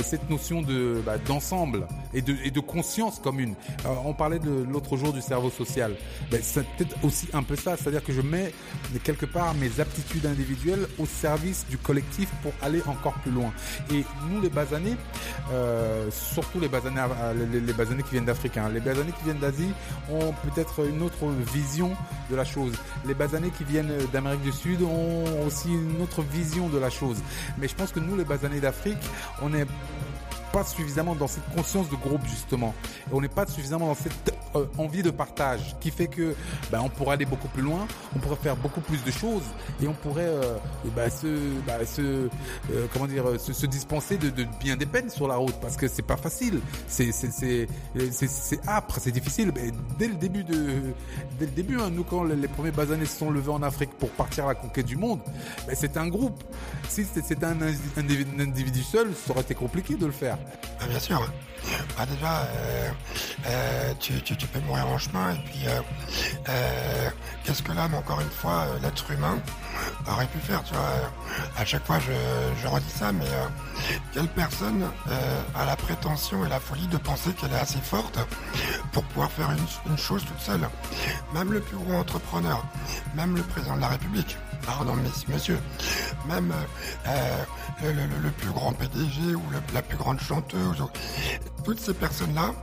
cette 0.00 0.28
notion 0.30 0.62
de 0.62 1.00
bah, 1.04 1.18
d'ensemble 1.18 1.86
et 2.14 2.22
de 2.22 2.36
et 2.44 2.50
de 2.50 2.60
conscience 2.60 3.18
commune. 3.18 3.54
Euh, 3.84 3.88
on 4.04 4.12
parlait 4.12 4.38
de 4.38 4.64
l'autre 4.70 4.96
jour 4.96 5.12
du 5.12 5.20
cerveau 5.20 5.50
social. 5.50 5.94
Ben, 6.30 6.40
c'est 6.42 6.66
peut-être 6.76 6.96
aussi 7.02 7.28
un 7.32 7.42
peu 7.42 7.56
ça, 7.56 7.76
c'est-à-dire 7.76 8.04
que 8.04 8.12
je 8.12 8.20
mets 8.20 8.52
quelque 9.04 9.26
part 9.26 9.54
mes 9.54 9.80
aptitudes 9.80 10.26
individuelles 10.26 10.86
au 10.98 11.06
service 11.06 11.66
du 11.68 11.78
collectif 11.78 12.28
pour 12.42 12.52
aller 12.62 12.82
encore 12.86 13.14
plus 13.14 13.30
loin. 13.30 13.52
Et 13.90 14.04
nous, 14.30 14.40
les 14.40 14.48
basanés, 14.48 14.96
euh, 15.52 16.08
surtout 16.10 16.60
les 16.60 16.68
basanés, 16.68 17.00
euh, 17.00 17.46
les, 17.52 17.72
basanés 17.72 18.02
qui 18.02 18.12
viennent 18.12 18.24
d'Afrique, 18.24 18.56
hein, 18.56 18.70
les 18.72 18.80
basanés 18.80 19.12
qui 19.12 19.24
viennent 19.24 19.38
d'Asie 19.38 19.70
ont 20.10 20.32
peut-être 20.44 20.86
une 20.86 21.02
autre 21.02 21.26
vision 21.52 21.92
de 22.30 22.36
la 22.36 22.44
chose. 22.44 22.72
Les 23.06 23.14
basanés 23.14 23.50
qui 23.50 23.64
viennent 23.64 23.92
d'Amérique 24.12 24.42
du 24.42 24.52
Sud 24.52 24.82
ont 24.82 25.46
aussi 25.46 25.72
une 25.72 26.00
autre 26.02 26.22
vision 26.22 26.68
de 26.68 26.78
la 26.78 26.90
chose. 26.90 27.18
Mais 27.58 27.68
je 27.68 27.74
pense 27.74 27.92
que 27.92 28.00
nous, 28.00 28.16
les 28.16 28.24
basanés 28.24 28.60
d'Afrique, 28.60 28.98
on 29.42 29.52
est 29.54 29.55
Yeah. 29.56 29.64
Pas 30.56 30.64
suffisamment 30.64 31.14
dans 31.14 31.26
cette 31.26 31.46
conscience 31.54 31.90
de 31.90 31.96
groupe 31.96 32.24
justement. 32.26 32.74
Et 33.10 33.14
on 33.14 33.20
n'est 33.20 33.28
pas 33.28 33.46
suffisamment 33.46 33.88
dans 33.88 33.94
cette 33.94 34.34
euh, 34.54 34.64
envie 34.78 35.02
de 35.02 35.10
partage 35.10 35.76
qui 35.80 35.90
fait 35.90 36.06
que 36.06 36.34
ben, 36.70 36.80
on 36.82 36.88
pourrait 36.88 37.12
aller 37.12 37.26
beaucoup 37.26 37.48
plus 37.48 37.60
loin, 37.60 37.86
on 38.14 38.18
pourrait 38.20 38.36
faire 38.36 38.56
beaucoup 38.56 38.80
plus 38.80 39.04
de 39.04 39.10
choses 39.10 39.42
et 39.82 39.86
on 39.86 39.92
pourrait 39.92 40.24
euh, 40.24 40.56
ben, 40.94 41.10
se, 41.10 41.26
ben, 41.66 41.84
se 41.84 42.00
euh, 42.00 42.86
comment 42.90 43.06
dire 43.06 43.38
se, 43.38 43.52
se 43.52 43.66
dispenser 43.66 44.16
de, 44.16 44.30
de, 44.30 44.46
bien 44.58 44.78
des 44.78 44.86
peines 44.86 45.10
sur 45.10 45.28
la 45.28 45.36
route 45.36 45.56
parce 45.60 45.76
que 45.76 45.88
c'est 45.88 46.00
pas 46.00 46.16
facile, 46.16 46.60
c'est 46.88 47.12
c'est 47.12 47.30
c'est 47.30 47.68
c'est 48.10 48.66
âpre, 48.66 48.96
c'est 48.98 49.12
difficile. 49.12 49.52
Mais 49.54 49.72
dès 49.98 50.08
le 50.08 50.14
début 50.14 50.44
de 50.44 50.94
dès 51.38 51.44
le 51.44 51.52
début, 51.52 51.78
hein, 51.78 51.90
nous 51.92 52.04
quand 52.04 52.24
les, 52.24 52.48
premiers 52.48 52.70
basanés 52.70 53.04
se 53.04 53.18
sont 53.18 53.30
levés 53.30 53.52
en 53.52 53.62
Afrique 53.62 53.90
pour 53.98 54.08
partir 54.10 54.46
à 54.46 54.48
la 54.48 54.54
conquête 54.54 54.86
du 54.86 54.96
monde, 54.96 55.20
ben, 55.66 55.76
c'était 55.76 55.98
un 55.98 56.08
groupe. 56.08 56.42
Si 56.88 57.04
c'était 57.04 57.44
un 57.44 57.56
individu 58.38 58.82
seul, 58.82 59.12
ça 59.14 59.32
aurait 59.32 59.42
été 59.42 59.54
compliqué 59.54 59.96
de 59.96 60.06
le 60.06 60.12
faire. 60.12 60.38
Ah, 60.80 60.86
bien 60.88 60.98
sûr. 60.98 61.20
Bah, 61.96 62.06
déjà, 62.06 62.42
euh, 62.42 62.90
euh, 63.46 63.92
tu, 63.98 64.12
peux 64.46 64.60
mourir 64.60 64.86
en 64.86 64.98
chemin 64.98 65.32
et 65.32 65.38
puis 65.38 65.66
euh, 65.66 65.80
euh 66.48 67.10
qu'est-ce 67.44 67.62
que 67.62 67.72
l'homme, 67.72 67.94
encore 67.94 68.20
une 68.20 68.30
fois, 68.30 68.66
euh, 68.68 68.78
l'être 68.82 69.10
humain 69.10 69.40
aurait 70.10 70.26
pu 70.26 70.38
faire, 70.38 70.62
tu 70.64 70.74
vois. 70.74 70.82
À 71.56 71.64
chaque 71.64 71.84
fois, 71.86 71.98
je, 71.98 72.66
redis 72.66 72.90
ça, 72.90 73.12
mais 73.12 73.26
quelle 74.12 74.28
personne 74.28 74.90
a 75.54 75.64
la 75.64 75.76
prétention 75.76 76.44
et 76.44 76.48
la 76.48 76.60
folie 76.60 76.86
de 76.88 76.96
penser 76.96 77.30
qu'elle 77.32 77.52
est 77.52 77.60
assez 77.60 77.80
forte 77.80 78.18
pour 78.92 79.02
pouvoir 79.04 79.30
faire 79.30 79.48
une, 79.86 79.98
chose 79.98 80.24
toute 80.24 80.40
seule? 80.40 80.68
Même 81.34 81.52
le 81.52 81.60
plus 81.60 81.76
gros 81.76 81.94
entrepreneur, 81.94 82.64
même 83.14 83.36
le 83.36 83.42
président 83.42 83.76
de 83.76 83.80
la 83.80 83.88
République, 83.88 84.36
pardon 84.66 84.94
monsieur, 85.28 85.58
même 86.28 86.52
euh, 87.06 87.44
le, 88.22 88.30
plus 88.30 88.50
grand 88.50 88.72
PDG 88.72 89.34
ou 89.34 89.42
la 89.72 89.82
plus 89.82 89.96
grande 89.96 90.20
chanteuse, 90.20 90.82
toutes 91.66 91.80
ces 91.80 91.94
personnes-là 91.94 92.54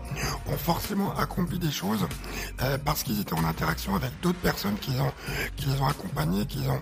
ont 0.47 0.57
forcément 0.57 1.13
accompli 1.17 1.59
des 1.59 1.71
choses 1.71 2.07
euh, 2.61 2.77
parce 2.85 3.03
qu'ils 3.03 3.19
étaient 3.19 3.33
en 3.33 3.43
interaction 3.43 3.97
avec 3.97 4.11
d'autres 4.21 4.39
personnes 4.39 4.77
qui 4.79 4.91
les 4.91 5.01
ont, 5.01 5.11
qui 5.57 5.65
les 5.65 5.81
ont 5.81 5.87
accompagnés, 5.87 6.45
qui 6.45 6.59
les 6.59 6.69
ont 6.69 6.81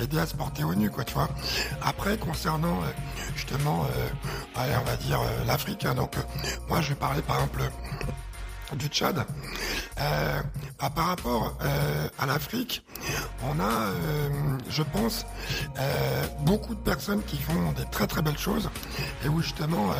aidés 0.00 0.18
à 0.18 0.24
se 0.26 0.34
porter 0.34 0.64
au 0.64 0.74
nu. 0.74 0.90
Après, 1.82 2.16
concernant 2.16 2.78
euh, 2.80 2.86
justement, 3.36 3.84
euh, 4.56 5.44
l'Afrique, 5.46 5.86
moi 6.70 6.80
je 6.80 6.88
vais 6.88 6.94
parler 6.94 7.20
par 7.20 7.36
exemple 7.36 7.70
du 8.76 8.86
Tchad. 8.86 9.26
Bah, 10.80 10.90
par 10.94 11.06
rapport 11.08 11.58
à 12.18 12.24
l'Afrique, 12.24 12.82
on 13.42 13.60
a, 13.60 13.92
je 14.68 14.82
pense, 14.82 15.26
euh, 15.78 16.26
beaucoup 16.40 16.74
de 16.74 16.80
personnes 16.80 17.22
qui 17.24 17.36
font 17.36 17.72
des 17.72 17.84
très 17.90 18.06
très 18.06 18.22
belles 18.22 18.38
choses 18.38 18.70
et 19.24 19.28
où 19.28 19.40
justement 19.40 19.90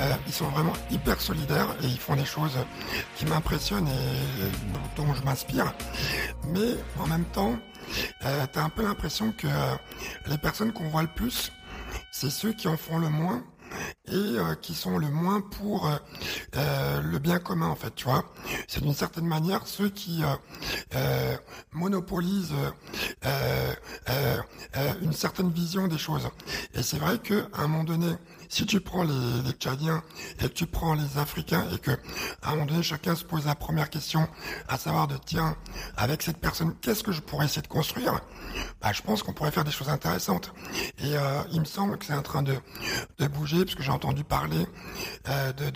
euh, 0.00 0.14
ils 0.26 0.32
sont 0.32 0.48
vraiment 0.48 0.72
hyper 0.90 1.20
solidaires 1.20 1.68
et 1.82 1.86
ils 1.86 1.98
font 1.98 2.16
des 2.16 2.24
choses 2.24 2.56
qui 3.16 3.26
m'impressionnent 3.26 3.88
et 3.88 4.96
dont 4.96 5.12
je 5.14 5.22
m'inspire. 5.22 5.72
Mais 6.48 6.76
en 7.00 7.06
même 7.06 7.24
temps, 7.26 7.56
euh, 8.24 8.46
tu 8.52 8.58
as 8.58 8.64
un 8.64 8.70
peu 8.70 8.82
l'impression 8.82 9.32
que 9.32 9.48
les 10.26 10.38
personnes 10.38 10.72
qu'on 10.72 10.88
voit 10.88 11.02
le 11.02 11.08
plus, 11.08 11.52
c'est 12.10 12.30
ceux 12.30 12.52
qui 12.52 12.68
en 12.68 12.76
font 12.76 12.98
le 12.98 13.08
moins 13.08 13.44
et 14.06 14.12
euh, 14.14 14.54
qui 14.54 14.74
sont 14.74 14.98
le 14.98 15.08
moins 15.08 15.40
pour 15.40 15.86
euh, 15.86 15.96
euh, 16.56 17.00
le 17.00 17.18
bien 17.18 17.38
commun 17.38 17.68
en 17.68 17.76
fait 17.76 17.94
tu 17.94 18.04
vois. 18.04 18.24
C'est 18.68 18.82
d'une 18.82 18.94
certaine 18.94 19.26
manière 19.26 19.66
ceux 19.66 19.88
qui 19.88 20.22
monopolisent 21.72 22.54
une 25.02 25.12
certaine 25.12 25.50
vision 25.50 25.88
des 25.88 25.98
choses. 25.98 26.28
Et 26.74 26.82
c'est 26.82 26.98
vrai 26.98 27.18
que 27.18 27.46
à 27.52 27.62
un 27.62 27.68
moment 27.68 27.84
donné 27.84 28.14
si 28.48 28.66
tu 28.66 28.80
prends 28.80 29.02
les, 29.04 29.42
les 29.44 29.52
Tchadiens 29.52 30.02
et 30.40 30.48
que 30.48 30.54
tu 30.54 30.66
prends 30.66 30.94
les 30.94 31.18
Africains 31.18 31.66
et 31.72 31.78
que 31.78 31.92
à 32.42 32.48
un 32.48 32.50
moment 32.52 32.66
donné 32.66 32.82
chacun 32.82 33.14
se 33.14 33.24
pose 33.24 33.46
la 33.46 33.54
première 33.54 33.90
question 33.90 34.28
à 34.68 34.78
savoir 34.78 35.08
de 35.08 35.16
tiens 35.16 35.56
avec 35.96 36.22
cette 36.22 36.38
personne 36.38 36.74
qu'est-ce 36.80 37.02
que 37.02 37.12
je 37.12 37.20
pourrais 37.20 37.46
essayer 37.46 37.62
de 37.62 37.68
construire? 37.68 38.20
Bah, 38.80 38.92
je 38.92 39.02
pense 39.02 39.22
qu'on 39.22 39.32
pourrait 39.32 39.50
faire 39.50 39.64
des 39.64 39.70
choses 39.72 39.88
intéressantes. 39.88 40.52
Et 40.98 41.14
il 41.52 41.60
me 41.60 41.64
semble 41.64 41.98
que 41.98 42.04
c'est 42.04 42.14
en 42.14 42.22
train 42.22 42.42
de, 42.42 42.54
de 43.18 43.26
bouger 43.26 43.64
parce 43.64 43.74
que 43.74 43.82
j'ai 43.82 43.90
entendu 43.90 44.24
parler 44.24 44.66
euh, 45.28 45.52
de, 45.52 45.70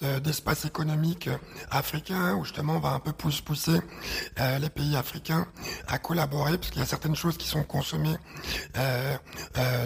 de, 0.00 0.18
d'espace 0.20 0.64
économique 0.64 1.28
africain 1.70 2.34
où 2.34 2.44
justement 2.44 2.76
on 2.76 2.80
va 2.80 2.90
un 2.90 3.00
peu 3.00 3.12
pousser 3.12 3.80
euh, 4.38 4.58
les 4.58 4.70
pays 4.70 4.96
africains 4.96 5.46
à 5.88 5.98
collaborer 5.98 6.56
parce 6.58 6.70
qu'il 6.70 6.80
y 6.80 6.82
a 6.82 6.86
certaines 6.86 7.16
choses 7.16 7.36
qui 7.36 7.48
sont 7.48 7.64
consommées 7.64 8.16
euh, 8.76 9.16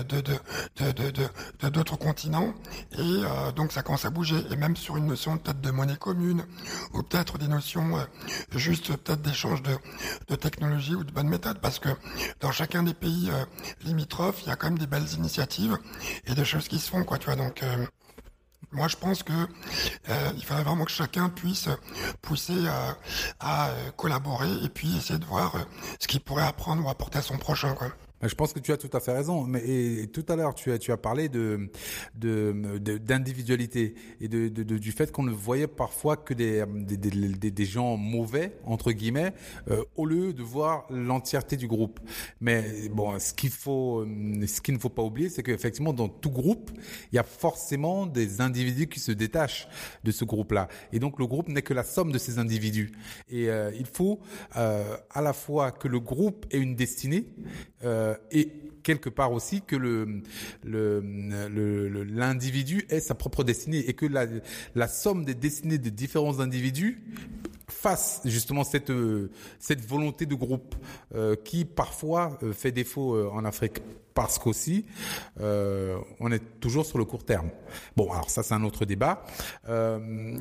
de, 0.05 0.21
de, 0.21 1.24
de, 1.61 1.69
d'autres 1.69 1.97
continents 1.97 2.55
et 2.99 3.23
donc 3.57 3.73
ça 3.73 3.83
commence 3.83 4.05
à 4.05 4.11
bouger 4.11 4.37
et 4.51 4.57
même 4.57 4.77
sur 4.77 4.97
une 4.97 5.07
notion 5.07 5.39
peut-être 5.39 5.61
de 5.61 5.71
monnaie 5.71 5.97
commune 5.97 6.45
ou 6.93 7.03
peut-être 7.03 7.39
des 7.39 7.49
notions 7.49 7.99
juste 8.55 8.97
peut-être 8.97 9.23
d'échange 9.23 9.63
de, 9.63 9.77
de 10.29 10.37
technologie 10.37 10.95
ou 10.95 11.05
de 11.05 11.13
bonnes 11.13 11.29
méthodes 11.29 11.59
parce 11.61 11.79
que 11.79 11.89
dans 12.41 12.53
chacun 12.53 12.83
des 12.83 12.95
pays 12.95 13.31
limitrophes 13.85 14.43
il 14.43 14.49
y 14.49 14.53
a 14.53 14.57
quand 14.57 14.69
même 14.69 14.79
des 14.79 14.87
belles 14.87 15.13
initiatives 15.15 15.79
et 16.27 16.35
des 16.35 16.45
choses 16.45 16.69
qui 16.69 16.79
se 16.79 16.91
font, 16.91 17.05
quoi, 17.05 17.19
tu 17.19 17.27
vois. 17.27 17.37
Donc, 17.37 17.63
euh, 17.63 17.87
moi, 18.73 18.89
je 18.89 18.97
pense 18.97 19.23
que 19.23 19.33
euh, 19.33 20.31
il 20.37 20.45
faudrait 20.45 20.65
vraiment 20.65 20.85
que 20.85 20.91
chacun 20.91 21.29
puisse 21.29 21.69
pousser 22.23 22.67
à 23.41 23.69
euh, 23.69 23.91
collaborer 23.97 24.51
et 24.63 24.69
puis 24.69 24.97
essayer 24.97 25.19
de 25.19 25.25
voir 25.25 25.55
ce 26.01 26.07
qu'il 26.09 26.21
pourrait 26.21 26.47
apprendre 26.47 26.85
ou 26.85 26.89
apporter 26.89 27.19
à 27.19 27.23
son 27.23 27.39
prochain, 27.39 27.75
quoi. 27.75 27.89
Je 28.23 28.35
pense 28.35 28.53
que 28.53 28.61
tu 28.61 28.73
as 28.73 28.77
tout 28.77 28.91
à 28.93 29.01
fait 29.01 29.13
raison. 29.13 29.45
Mais 29.45 29.63
et, 29.67 30.07
tout 30.07 30.25
à 30.29 30.37
l'heure, 30.37 30.55
tu 30.55 30.73
as 30.73 30.79
tu 30.79 30.93
as 30.93 30.97
parlé 30.97 31.29
de 31.29 31.71
d'individualité 32.15 33.95
et 34.21 34.29
de, 34.29 34.49
de, 34.49 34.63
de, 34.63 34.79
du 34.79 34.93
fait 34.93 35.13
qu'on 35.13 35.25
ne 35.25 35.31
voyait 35.31 35.67
parfois 35.67 36.17
que 36.17 36.33
des 36.33 36.65
des, 36.67 36.97
des, 36.97 37.51
des 37.51 37.65
gens 37.65 37.97
mauvais 37.97 38.57
entre 38.65 38.93
guillemets 38.93 39.35
euh, 39.71 39.85
au 39.97 40.07
lieu 40.07 40.33
de 40.33 40.43
voir 40.43 40.87
l'entièreté 40.91 41.57
du 41.57 41.67
groupe. 41.67 42.01
Mais 42.41 42.89
bon, 42.89 43.19
ce 43.19 43.35
qu'il 43.35 43.51
faut, 43.51 44.05
ce 44.05 44.61
qu'il 44.61 44.75
ne 44.75 44.79
faut 44.79 44.89
pas 44.89 45.03
oublier, 45.03 45.29
c'est 45.29 45.43
qu'effectivement 45.43 45.93
dans 45.93 46.09
tout 46.09 46.31
groupe, 46.31 46.71
il 47.13 47.17
y 47.17 47.19
a 47.19 47.25
forcément 47.25 48.07
des 48.07 48.41
individus 48.41 48.87
qui 48.87 49.01
se 49.01 49.13
détachent 49.13 49.69
de 50.05 50.11
ce 50.11 50.25
groupe-là. 50.25 50.69
Et 50.93 50.99
donc 50.99 51.19
le 51.19 51.27
groupe 51.27 51.49
n'est 51.49 51.63
que 51.63 51.75
la 51.75 51.83
somme 51.83 52.13
de 52.13 52.19
ces 52.19 52.39
individus. 52.39 52.93
Et 53.29 53.51
euh, 53.51 53.71
il 53.79 53.87
faut 53.87 54.21
euh, 54.57 54.97
à 55.11 55.21
la 55.21 55.33
fois 55.33 55.73
que 55.73 55.89
le 55.89 56.01
groupe 56.01 56.47
ait 56.51 56.59
une 56.59 56.75
destinée. 56.75 57.27
Euh, 57.85 58.04
euh, 58.05 58.15
et 58.31 58.53
quelque 58.85 59.09
part 59.09 59.33
aussi 59.33 59.63
que 59.63 59.75
l'individu 60.65 62.87
ait 62.91 63.01
sa 63.01 63.15
propre 63.15 63.43
destinée 63.43 63.89
et 63.89 63.95
que 63.95 64.07
la, 64.07 64.89
somme 64.89 65.25
des 65.25 65.35
destinées 65.35 65.79
des 65.79 65.91
différents 65.91 66.39
individus 66.39 67.03
fasse 67.67 68.21
justement 68.27 68.63
cette 68.63 68.93
cette 69.59 69.81
volonté 69.81 70.27
de 70.27 70.35
groupe 70.35 70.75
euh, 71.15 71.35
qui 71.35 71.65
parfois 71.65 72.39
euh, 72.43 72.53
fait 72.53 72.73
défaut 72.73 73.15
euh, 73.15 73.31
en 73.33 73.45
Afrique 73.45 73.81
parce 74.13 74.39
qu'aussi 74.39 74.85
euh, 75.41 75.97
on 76.21 76.31
est 76.31 76.61
toujours 76.61 76.87
sur 76.87 76.99
le 76.99 77.05
court 77.05 77.25
terme. 77.25 77.51
Bon 77.97 78.13
alors 78.13 78.31
ça 78.31 78.43
c'est 78.43 78.55
un 78.55 78.65
autre 78.65 78.85
débat. 78.85 79.25
Euh, 79.69 80.39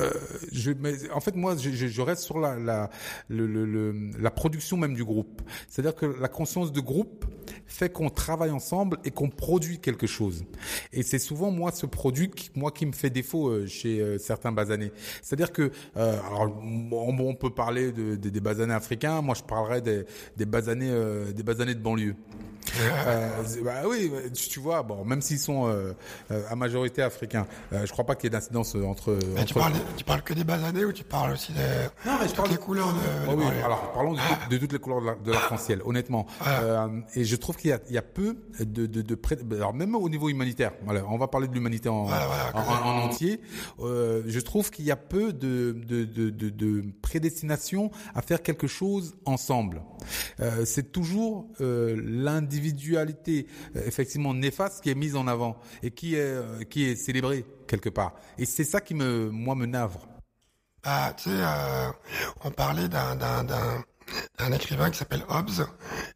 euh, 0.00 0.10
je, 0.52 0.72
mais 0.72 0.94
en 1.10 1.20
fait, 1.20 1.36
moi, 1.36 1.56
je, 1.56 1.70
je 1.70 2.02
reste 2.02 2.22
sur 2.22 2.38
la, 2.38 2.56
la, 2.56 2.90
le, 3.28 3.46
le, 3.46 4.10
la 4.18 4.30
production 4.30 4.76
même 4.76 4.94
du 4.94 5.04
groupe. 5.04 5.42
C'est-à-dire 5.68 5.94
que 5.94 6.06
la 6.06 6.28
conscience 6.28 6.72
de 6.72 6.80
groupe 6.80 7.26
fait 7.66 7.90
qu'on 7.90 8.10
travaille 8.10 8.50
ensemble 8.50 8.98
et 9.04 9.10
qu'on 9.10 9.28
produit 9.28 9.78
quelque 9.78 10.06
chose. 10.06 10.44
Et 10.92 11.02
c'est 11.02 11.18
souvent 11.18 11.50
moi 11.50 11.72
ce 11.72 11.86
produit 11.86 12.30
qui, 12.30 12.50
moi 12.54 12.70
qui 12.70 12.86
me 12.86 12.92
fait 12.92 13.10
défaut 13.10 13.48
euh, 13.48 13.66
chez 13.66 14.00
euh, 14.00 14.18
certains 14.18 14.52
basanés. 14.52 14.92
C'est-à-dire 15.22 15.52
que 15.52 15.70
euh, 15.96 16.18
alors 16.26 16.54
on, 16.62 17.18
on, 17.18 17.34
peut 17.34 17.50
parler 17.50 17.92
de, 17.92 18.16
de, 18.16 18.28
des 18.28 18.40
basanés 18.40 18.74
africains. 18.74 19.20
Moi, 19.22 19.34
je 19.34 19.42
parlerai 19.42 19.80
des, 19.80 20.04
des 20.36 20.46
basanés 20.46 20.90
euh, 20.90 21.32
des 21.32 21.42
basanés 21.42 21.74
de 21.74 21.80
banlieue. 21.80 22.14
Euh, 23.06 23.28
bah 23.64 23.82
oui, 23.86 24.10
tu, 24.34 24.48
tu, 24.48 24.60
vois, 24.60 24.82
bon, 24.82 25.04
même 25.04 25.20
s'ils 25.20 25.38
sont 25.38 25.66
euh, 25.66 25.92
à 26.48 26.54
majorité 26.54 27.02
africains, 27.02 27.46
euh, 27.72 27.84
je 27.84 27.92
crois 27.92 28.04
pas 28.04 28.14
qu'il 28.14 28.24
y 28.24 28.26
ait 28.28 28.30
d'incidence 28.30 28.74
entre. 28.76 29.12
entre... 29.12 29.44
Tu, 29.44 29.54
parles, 29.54 29.72
tu 29.96 30.04
parles 30.04 30.22
que 30.22 30.32
des 30.32 30.44
basanés 30.44 30.84
ou 30.84 30.92
tu 30.92 31.04
parles 31.04 31.32
aussi 31.32 31.52
des, 31.52 31.60
non, 32.06 32.18
mais 32.20 32.28
je 32.28 32.34
parle 32.34 32.50
des 32.50 32.56
couleurs 32.56 32.92
de. 32.92 32.98
Oh, 33.28 33.34
oui, 33.36 33.44
alors 33.64 33.92
parlons 33.92 34.14
de, 34.14 34.18
de, 34.48 34.58
toutes 34.58 34.72
les 34.72 34.78
couleurs 34.78 35.16
de 35.22 35.32
l'arc-en-ciel, 35.32 35.80
la, 35.80 35.86
honnêtement. 35.88 36.26
Et 37.14 37.24
je 37.32 37.36
trouve 37.36 37.56
qu'il 37.56 37.70
y 37.70 37.92
y 37.94 37.98
a 37.98 38.02
peu 38.02 38.36
de, 38.60 38.86
de, 38.86 39.02
de 39.02 39.14
pré... 39.14 39.36
alors 39.52 39.74
même 39.74 39.94
au 39.94 40.08
niveau 40.08 40.28
humanitaire. 40.28 40.72
Voilà, 40.84 41.04
on 41.08 41.18
va 41.18 41.28
parler 41.28 41.48
de 41.48 41.54
l'humanité 41.54 41.88
en, 41.88 42.04
voilà, 42.04 42.26
voilà, 42.26 42.52
en, 42.54 42.88
en, 42.88 43.04
entier. 43.04 43.40
je 43.78 44.40
trouve 44.40 44.70
qu'il 44.70 44.84
y 44.84 44.90
a 44.90 44.96
peu 44.96 45.32
de, 45.32 45.76
de, 45.86 46.04
de, 46.04 46.30
de, 46.30 46.48
de 46.50 46.84
prédestination 47.02 47.90
à 48.14 48.22
faire 48.22 48.42
quelque 48.42 48.66
chose 48.66 49.14
ensemble. 49.24 49.82
c'est 50.64 50.92
toujours 50.92 51.48
l'individu 51.58 52.62
individualité 52.72 53.46
euh, 53.76 53.82
effectivement 53.86 54.34
néfaste 54.34 54.82
qui 54.82 54.90
est 54.90 54.94
mise 54.94 55.16
en 55.16 55.26
avant 55.26 55.56
et 55.82 55.90
qui 55.90 56.14
est 56.14 56.20
euh, 56.20 56.64
qui 56.64 56.84
est 56.84 56.96
célébrée 56.96 57.44
quelque 57.66 57.88
part. 57.88 58.14
Et 58.38 58.44
c'est 58.44 58.64
ça 58.64 58.80
qui 58.80 58.94
me 58.94 59.30
moi 59.30 59.54
me 59.54 59.66
navre. 59.66 60.06
Ah, 60.84 61.14
tu 61.16 61.30
sais, 61.30 61.36
euh, 61.36 61.90
on 62.44 62.50
parlait 62.50 62.88
d'un 62.88 63.14
d'un 63.16 63.44
un 64.38 64.52
écrivain 64.52 64.90
qui 64.90 64.98
s'appelle 64.98 65.24
Hobbes. 65.28 65.66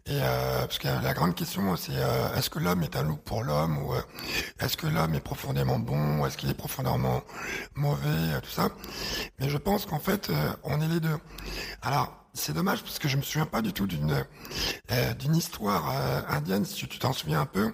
Et 0.06 0.18
euh, 0.20 0.60
parce 0.60 0.78
que 0.78 0.88
la 0.88 1.14
grande 1.14 1.34
question 1.34 1.76
c'est 1.76 1.92
euh, 1.94 2.34
est-ce 2.36 2.50
que 2.50 2.58
l'homme 2.58 2.82
est 2.82 2.96
un 2.96 3.02
loup 3.02 3.16
pour 3.16 3.42
l'homme 3.42 3.78
ou 3.78 3.94
euh, 3.94 4.00
est-ce 4.60 4.76
que 4.76 4.86
l'homme 4.86 5.14
est 5.14 5.20
profondément 5.20 5.78
bon 5.78 6.24
est-ce 6.26 6.36
qu'il 6.36 6.50
est 6.50 6.54
profondément 6.54 7.22
mauvais 7.74 8.40
tout 8.42 8.50
ça. 8.50 8.68
Mais 9.38 9.48
je 9.48 9.58
pense 9.58 9.86
qu'en 9.86 9.98
fait 9.98 10.30
on 10.62 10.80
est 10.80 10.88
les 10.88 11.00
deux. 11.00 11.18
Alors 11.82 12.26
c'est 12.36 12.52
dommage 12.52 12.82
parce 12.82 12.98
que 12.98 13.08
je 13.08 13.16
me 13.16 13.22
souviens 13.22 13.46
pas 13.46 13.62
du 13.62 13.72
tout 13.72 13.86
d'une 13.86 14.24
euh, 14.92 15.14
d'une 15.14 15.34
histoire 15.34 15.90
euh, 15.90 16.20
indienne, 16.28 16.64
si 16.64 16.86
tu 16.86 16.98
t'en 16.98 17.12
souviens 17.12 17.40
un 17.40 17.46
peu, 17.46 17.72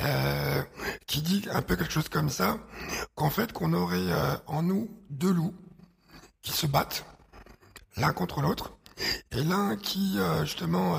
euh, 0.00 0.62
qui 1.06 1.20
dit 1.20 1.46
un 1.52 1.60
peu 1.60 1.76
quelque 1.76 1.92
chose 1.92 2.08
comme 2.08 2.30
ça, 2.30 2.58
qu'en 3.14 3.30
fait 3.30 3.52
qu'on 3.52 3.72
aurait 3.72 4.08
en 4.46 4.62
nous 4.62 4.88
deux 5.10 5.32
loups 5.32 5.54
qui 6.42 6.52
se 6.52 6.66
battent 6.66 7.04
l'un 7.96 8.12
contre 8.12 8.40
l'autre 8.40 8.72
et 9.32 9.42
l'un 9.42 9.76
qui 9.76 10.18
justement 10.44 10.98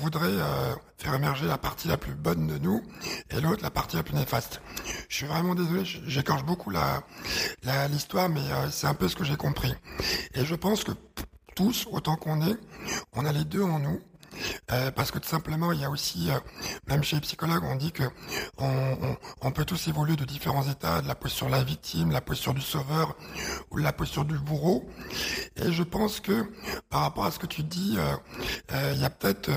voudrait 0.00 0.38
faire 0.98 1.14
émerger 1.14 1.46
la 1.46 1.58
partie 1.58 1.88
la 1.88 1.96
plus 1.96 2.14
bonne 2.14 2.46
de 2.46 2.58
nous 2.58 2.82
et 3.30 3.40
l'autre 3.40 3.62
la 3.62 3.70
partie 3.70 3.96
la 3.96 4.02
plus 4.02 4.14
néfaste. 4.14 4.60
Je 5.08 5.16
suis 5.16 5.26
vraiment 5.26 5.54
désolé, 5.54 5.84
j'écorche 5.84 6.44
beaucoup 6.44 6.70
la 6.70 7.02
l'histoire, 7.88 8.28
mais 8.28 8.42
c'est 8.70 8.86
un 8.86 8.94
peu 8.94 9.08
ce 9.08 9.16
que 9.16 9.24
j'ai 9.24 9.36
compris. 9.36 9.74
Et 10.34 10.44
je 10.44 10.54
pense 10.54 10.84
que 10.84 10.92
tous, 11.54 11.86
autant 11.90 12.16
qu'on 12.16 12.40
est, 12.46 12.56
on 13.12 13.26
a 13.26 13.32
les 13.32 13.44
deux 13.44 13.62
en 13.62 13.78
nous. 13.78 14.00
Euh, 14.70 14.90
parce 14.92 15.10
que 15.10 15.18
tout 15.18 15.28
simplement, 15.28 15.72
il 15.72 15.80
y 15.80 15.84
a 15.84 15.90
aussi, 15.90 16.30
euh, 16.30 16.38
même 16.86 17.02
chez 17.02 17.16
les 17.16 17.22
psychologues, 17.22 17.64
on 17.64 17.74
dit 17.76 17.92
que 17.92 18.04
on, 18.58 19.50
peut 19.50 19.64
tous 19.64 19.88
évoluer 19.88 20.16
de 20.16 20.24
différents 20.24 20.66
états, 20.66 21.02
de 21.02 21.08
la 21.08 21.14
posture 21.14 21.48
de 21.48 21.52
la 21.52 21.62
victime, 21.62 22.10
la 22.10 22.22
posture 22.22 22.54
du 22.54 22.62
sauveur 22.62 23.16
ou 23.70 23.76
la 23.76 23.92
posture 23.92 24.24
du 24.24 24.38
bourreau. 24.38 24.88
Et 25.56 25.72
je 25.72 25.82
pense 25.82 26.20
que 26.20 26.50
par 26.88 27.02
rapport 27.02 27.26
à 27.26 27.30
ce 27.30 27.38
que 27.38 27.46
tu 27.46 27.62
dis, 27.62 27.98
euh, 27.98 28.92
il 28.94 29.00
y 29.00 29.04
a 29.04 29.10
peut-être 29.10 29.50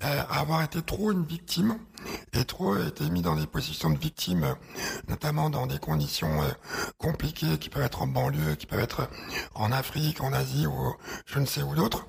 avoir 0.00 0.62
été 0.62 0.82
trop 0.82 1.10
une 1.10 1.24
victime 1.24 1.78
et 2.32 2.44
trop 2.44 2.76
été 2.76 3.10
mis 3.10 3.22
dans 3.22 3.34
des 3.34 3.46
positions 3.46 3.90
de 3.90 3.98
victime, 3.98 4.54
notamment 5.08 5.50
dans 5.50 5.66
des 5.66 5.78
conditions 5.78 6.40
compliquées 6.96 7.58
qui 7.58 7.68
peuvent 7.70 7.82
être 7.82 8.02
en 8.02 8.06
banlieue, 8.06 8.54
qui 8.54 8.66
peuvent 8.66 8.80
être 8.80 9.08
en 9.54 9.72
Afrique, 9.72 10.20
en 10.20 10.32
Asie 10.32 10.66
ou 10.66 10.94
je 11.26 11.40
ne 11.40 11.46
sais 11.46 11.62
où 11.62 11.74
d'autres. 11.74 12.06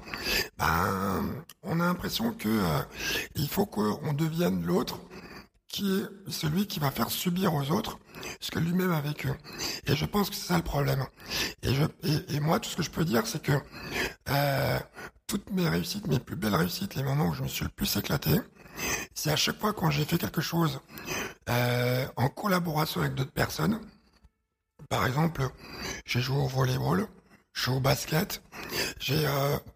Ben, 0.57 1.25
on 1.63 1.79
a 1.79 1.85
l'impression 1.85 2.33
que 2.41 2.49
euh, 2.49 2.79
il 3.35 3.47
faut 3.47 3.65
qu'on 3.65 4.13
devienne 4.13 4.65
l'autre 4.65 4.99
qui 5.67 5.99
est 5.99 6.31
celui 6.31 6.67
qui 6.67 6.79
va 6.79 6.91
faire 6.91 7.09
subir 7.09 7.53
aux 7.53 7.71
autres 7.71 7.99
ce 8.39 8.51
que 8.51 8.59
lui-même 8.59 8.91
a 8.91 8.99
vécu. 8.99 9.29
Et 9.87 9.95
je 9.95 10.05
pense 10.05 10.29
que 10.29 10.35
c'est 10.35 10.47
ça 10.47 10.57
le 10.57 10.63
problème. 10.63 11.05
Et, 11.63 11.73
je, 11.73 11.83
et, 12.29 12.39
moi, 12.39 12.59
tout 12.59 12.69
ce 12.69 12.75
que 12.75 12.83
je 12.83 12.91
peux 12.91 13.05
dire, 13.05 13.25
c'est 13.25 13.41
que 13.41 13.53
euh, 14.29 14.79
toutes 15.27 15.49
mes 15.51 15.69
réussites, 15.69 16.07
mes 16.07 16.19
plus 16.19 16.35
belles 16.35 16.55
réussites, 16.55 16.95
les 16.95 17.03
moments 17.03 17.27
où 17.27 17.33
je 17.33 17.43
me 17.43 17.47
suis 17.47 17.63
le 17.63 17.71
plus 17.71 17.95
éclaté, 17.95 18.31
c'est 19.13 19.31
à 19.31 19.35
chaque 19.35 19.59
fois 19.59 19.73
quand 19.73 19.89
j'ai 19.91 20.03
fait 20.03 20.17
quelque 20.17 20.41
chose 20.41 20.81
euh, 21.49 22.05
en 22.15 22.27
collaboration 22.27 23.01
avec 23.01 23.13
d'autres 23.15 23.31
personnes. 23.31 23.79
Par 24.89 25.05
exemple, 25.05 25.47
j'ai 26.05 26.19
joué 26.21 26.37
au 26.37 26.47
volleyball, 26.47 27.07
je 27.53 27.61
joue 27.63 27.75
au 27.75 27.79
basket, 27.79 28.43
j'ai 28.99 29.25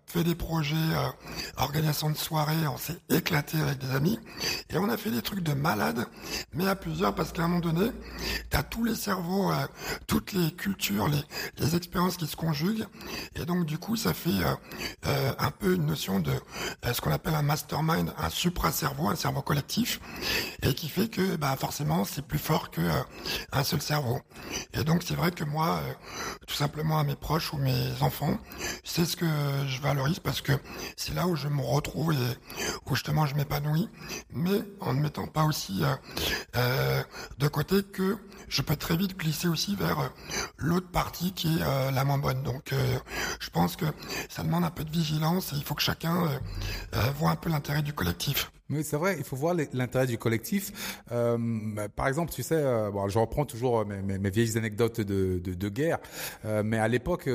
fait 0.07 0.24
des 0.24 0.35
projets, 0.35 0.75
euh, 0.75 1.09
organisation 1.57 2.09
de 2.09 2.15
soirées, 2.17 2.67
on 2.67 2.77
s'est 2.77 2.97
éclaté 3.09 3.59
avec 3.59 3.79
des 3.79 3.95
amis. 3.95 4.19
Et 4.69 4.77
on 4.77 4.89
a 4.89 4.97
fait 4.97 5.12
des 5.12 5.21
trucs 5.21 5.41
de 5.41 5.53
malade, 5.53 6.05
mais 6.53 6.67
à 6.67 6.75
plusieurs 6.75 7.13
parce 7.15 7.31
qu'à 7.31 7.43
un 7.43 7.47
moment 7.47 7.59
donné, 7.59 7.91
t'as 8.50 8.63
tous 8.63 8.83
les 8.83 8.95
cerveaux, 8.95 9.51
euh, 9.51 9.67
toutes 10.07 10.33
les 10.33 10.51
cultures, 10.51 11.07
les, 11.07 11.75
expériences 11.75 12.17
qui 12.17 12.27
se 12.27 12.35
conjuguent. 12.35 12.85
Et 13.35 13.45
donc 13.45 13.65
du 13.65 13.77
coup 13.77 13.95
ça 13.95 14.13
fait 14.13 14.29
euh, 15.07 15.31
un 15.39 15.51
peu 15.51 15.74
une 15.75 15.88
notion 15.88 16.19
de 16.19 16.31
ce 16.93 17.01
qu'on 17.01 17.12
appelle 17.12 17.33
un 17.33 17.41
mastermind, 17.41 18.13
un 18.17 18.29
supra-cerveau, 18.29 19.09
un 19.09 19.15
cerveau 19.15 19.41
collectif. 19.41 20.00
Et 20.62 20.74
qui 20.74 20.88
fait 20.88 21.09
que 21.09 21.35
bah 21.35 21.55
forcément 21.59 22.05
c'est 22.05 22.21
plus 22.21 22.38
fort 22.38 22.69
que 22.69 22.81
un 23.51 23.63
seul 23.63 23.81
cerveau. 23.81 24.21
Et 24.74 24.83
donc 24.83 25.01
c'est 25.03 25.15
vrai 25.15 25.31
que 25.31 25.43
moi, 25.43 25.81
tout 26.47 26.55
simplement 26.55 27.00
à 27.00 27.03
mes 27.03 27.15
proches 27.15 27.51
ou 27.51 27.57
mes 27.57 28.01
enfants, 28.01 28.38
c'est 28.83 29.05
ce 29.05 29.17
que 29.17 29.25
je 29.67 29.81
parce 30.23 30.41
que 30.41 30.53
c'est 30.95 31.13
là 31.13 31.27
où 31.27 31.35
je 31.35 31.47
me 31.47 31.61
retrouve 31.61 32.13
et 32.13 32.17
où 32.85 32.95
justement 32.95 33.25
je 33.25 33.35
m'épanouis, 33.35 33.89
mais 34.33 34.61
en 34.79 34.93
ne 34.93 35.01
mettant 35.01 35.27
pas 35.27 35.45
aussi 35.45 35.83
euh, 35.83 35.95
euh, 36.57 37.03
de 37.39 37.47
côté 37.47 37.83
que 37.83 38.17
je 38.47 38.61
peux 38.61 38.75
très 38.75 38.97
vite 38.97 39.17
glisser 39.17 39.47
aussi 39.47 39.75
vers 39.75 39.99
euh, 39.99 40.07
l'autre 40.57 40.89
partie 40.89 41.33
qui 41.33 41.47
est 41.57 41.91
la 41.91 42.03
moins 42.03 42.17
bonne. 42.17 42.43
Donc 42.43 42.73
je 43.39 43.49
pense 43.49 43.75
que 43.75 43.85
ça 44.29 44.43
demande 44.43 44.63
un 44.63 44.71
peu 44.71 44.83
de 44.83 44.91
vigilance 44.91 45.53
et 45.53 45.55
il 45.55 45.63
faut 45.63 45.75
que 45.75 45.81
chacun 45.81 46.29
voit 47.17 47.31
un 47.31 47.35
peu 47.35 47.49
l'intérêt 47.49 47.81
du 47.81 47.93
collectif. 47.93 48.51
Oui, 48.69 48.83
c'est 48.83 48.97
vrai, 48.97 49.15
il 49.17 49.23
faut 49.23 49.35
voir 49.35 49.55
l'intérêt 49.73 50.07
du 50.07 50.17
collectif. 50.17 51.03
Bah, 51.09 51.89
par 51.95 52.07
exemple, 52.07 52.31
tu 52.31 52.43
sais, 52.43 52.61
je 52.61 53.19
reprends 53.19 53.45
toujours 53.45 53.85
mes, 53.85 54.29
vieilles 54.29 54.57
anecdotes 54.57 55.01
de, 55.01 55.69
guerre, 55.69 55.99
mais 56.43 56.77
à 56.77 56.87
l'époque, 56.87 57.27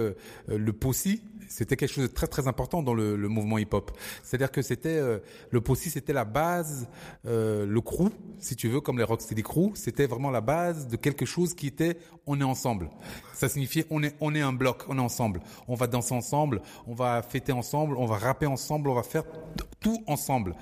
le 0.49 0.73
POSI, 0.73 1.23
c'était 1.51 1.77
quelque 1.77 1.93
chose 1.93 2.09
de 2.09 2.15
très 2.15 2.29
très 2.29 2.49
important 2.49 2.83
dans 2.83 2.95
le, 2.95 3.17
mouvement 3.29 3.59
hip-hop. 3.59 3.91
C'est-à-dire 4.23 4.51
que 4.51 4.63
c'était 4.63 4.97
euh, 4.97 5.19
le 5.51 5.61
POSI, 5.61 5.91
c'était 5.91 6.13
la 6.13 6.25
base, 6.25 6.89
le 7.25 7.81
crew, 7.81 8.09
si 8.39 8.57
tu 8.57 8.69
veux, 8.69 8.81
comme 8.81 8.99
les 8.99 9.05
Rocksteady 9.05 9.43
Crew, 9.43 9.73
c'était 9.75 10.07
vraiment 10.07 10.31
la 10.31 10.41
base 10.41 10.89
de 10.89 10.97
quelque 10.97 11.27
chose 11.27 11.55
qui 11.55 11.67
était 11.67 11.99
on 12.27 12.41
est 12.41 12.45
ensemble. 12.45 12.89
Ça 13.35 13.49
signifiait 13.49 13.87
on 13.91 14.03
est 14.03 14.15
on 14.21 14.35
est 14.35 14.41
un 14.41 14.53
bloc, 14.53 14.85
on 14.89 14.97
est 14.97 15.03
ensemble. 15.03 15.41
On 15.69 15.75
va 15.75 15.87
danser 15.87 16.15
ensemble, 16.15 16.63
on 16.87 16.95
va 16.95 17.23
fêter 17.23 17.53
ensemble, 17.53 17.97
on 17.97 18.07
va 18.07 18.17
rapper 18.17 18.47
ensemble, 18.47 18.89
on 18.89 18.95
va 18.95 19.03
faire 19.03 19.25
tout 19.81 20.03
ensemble 20.07 20.55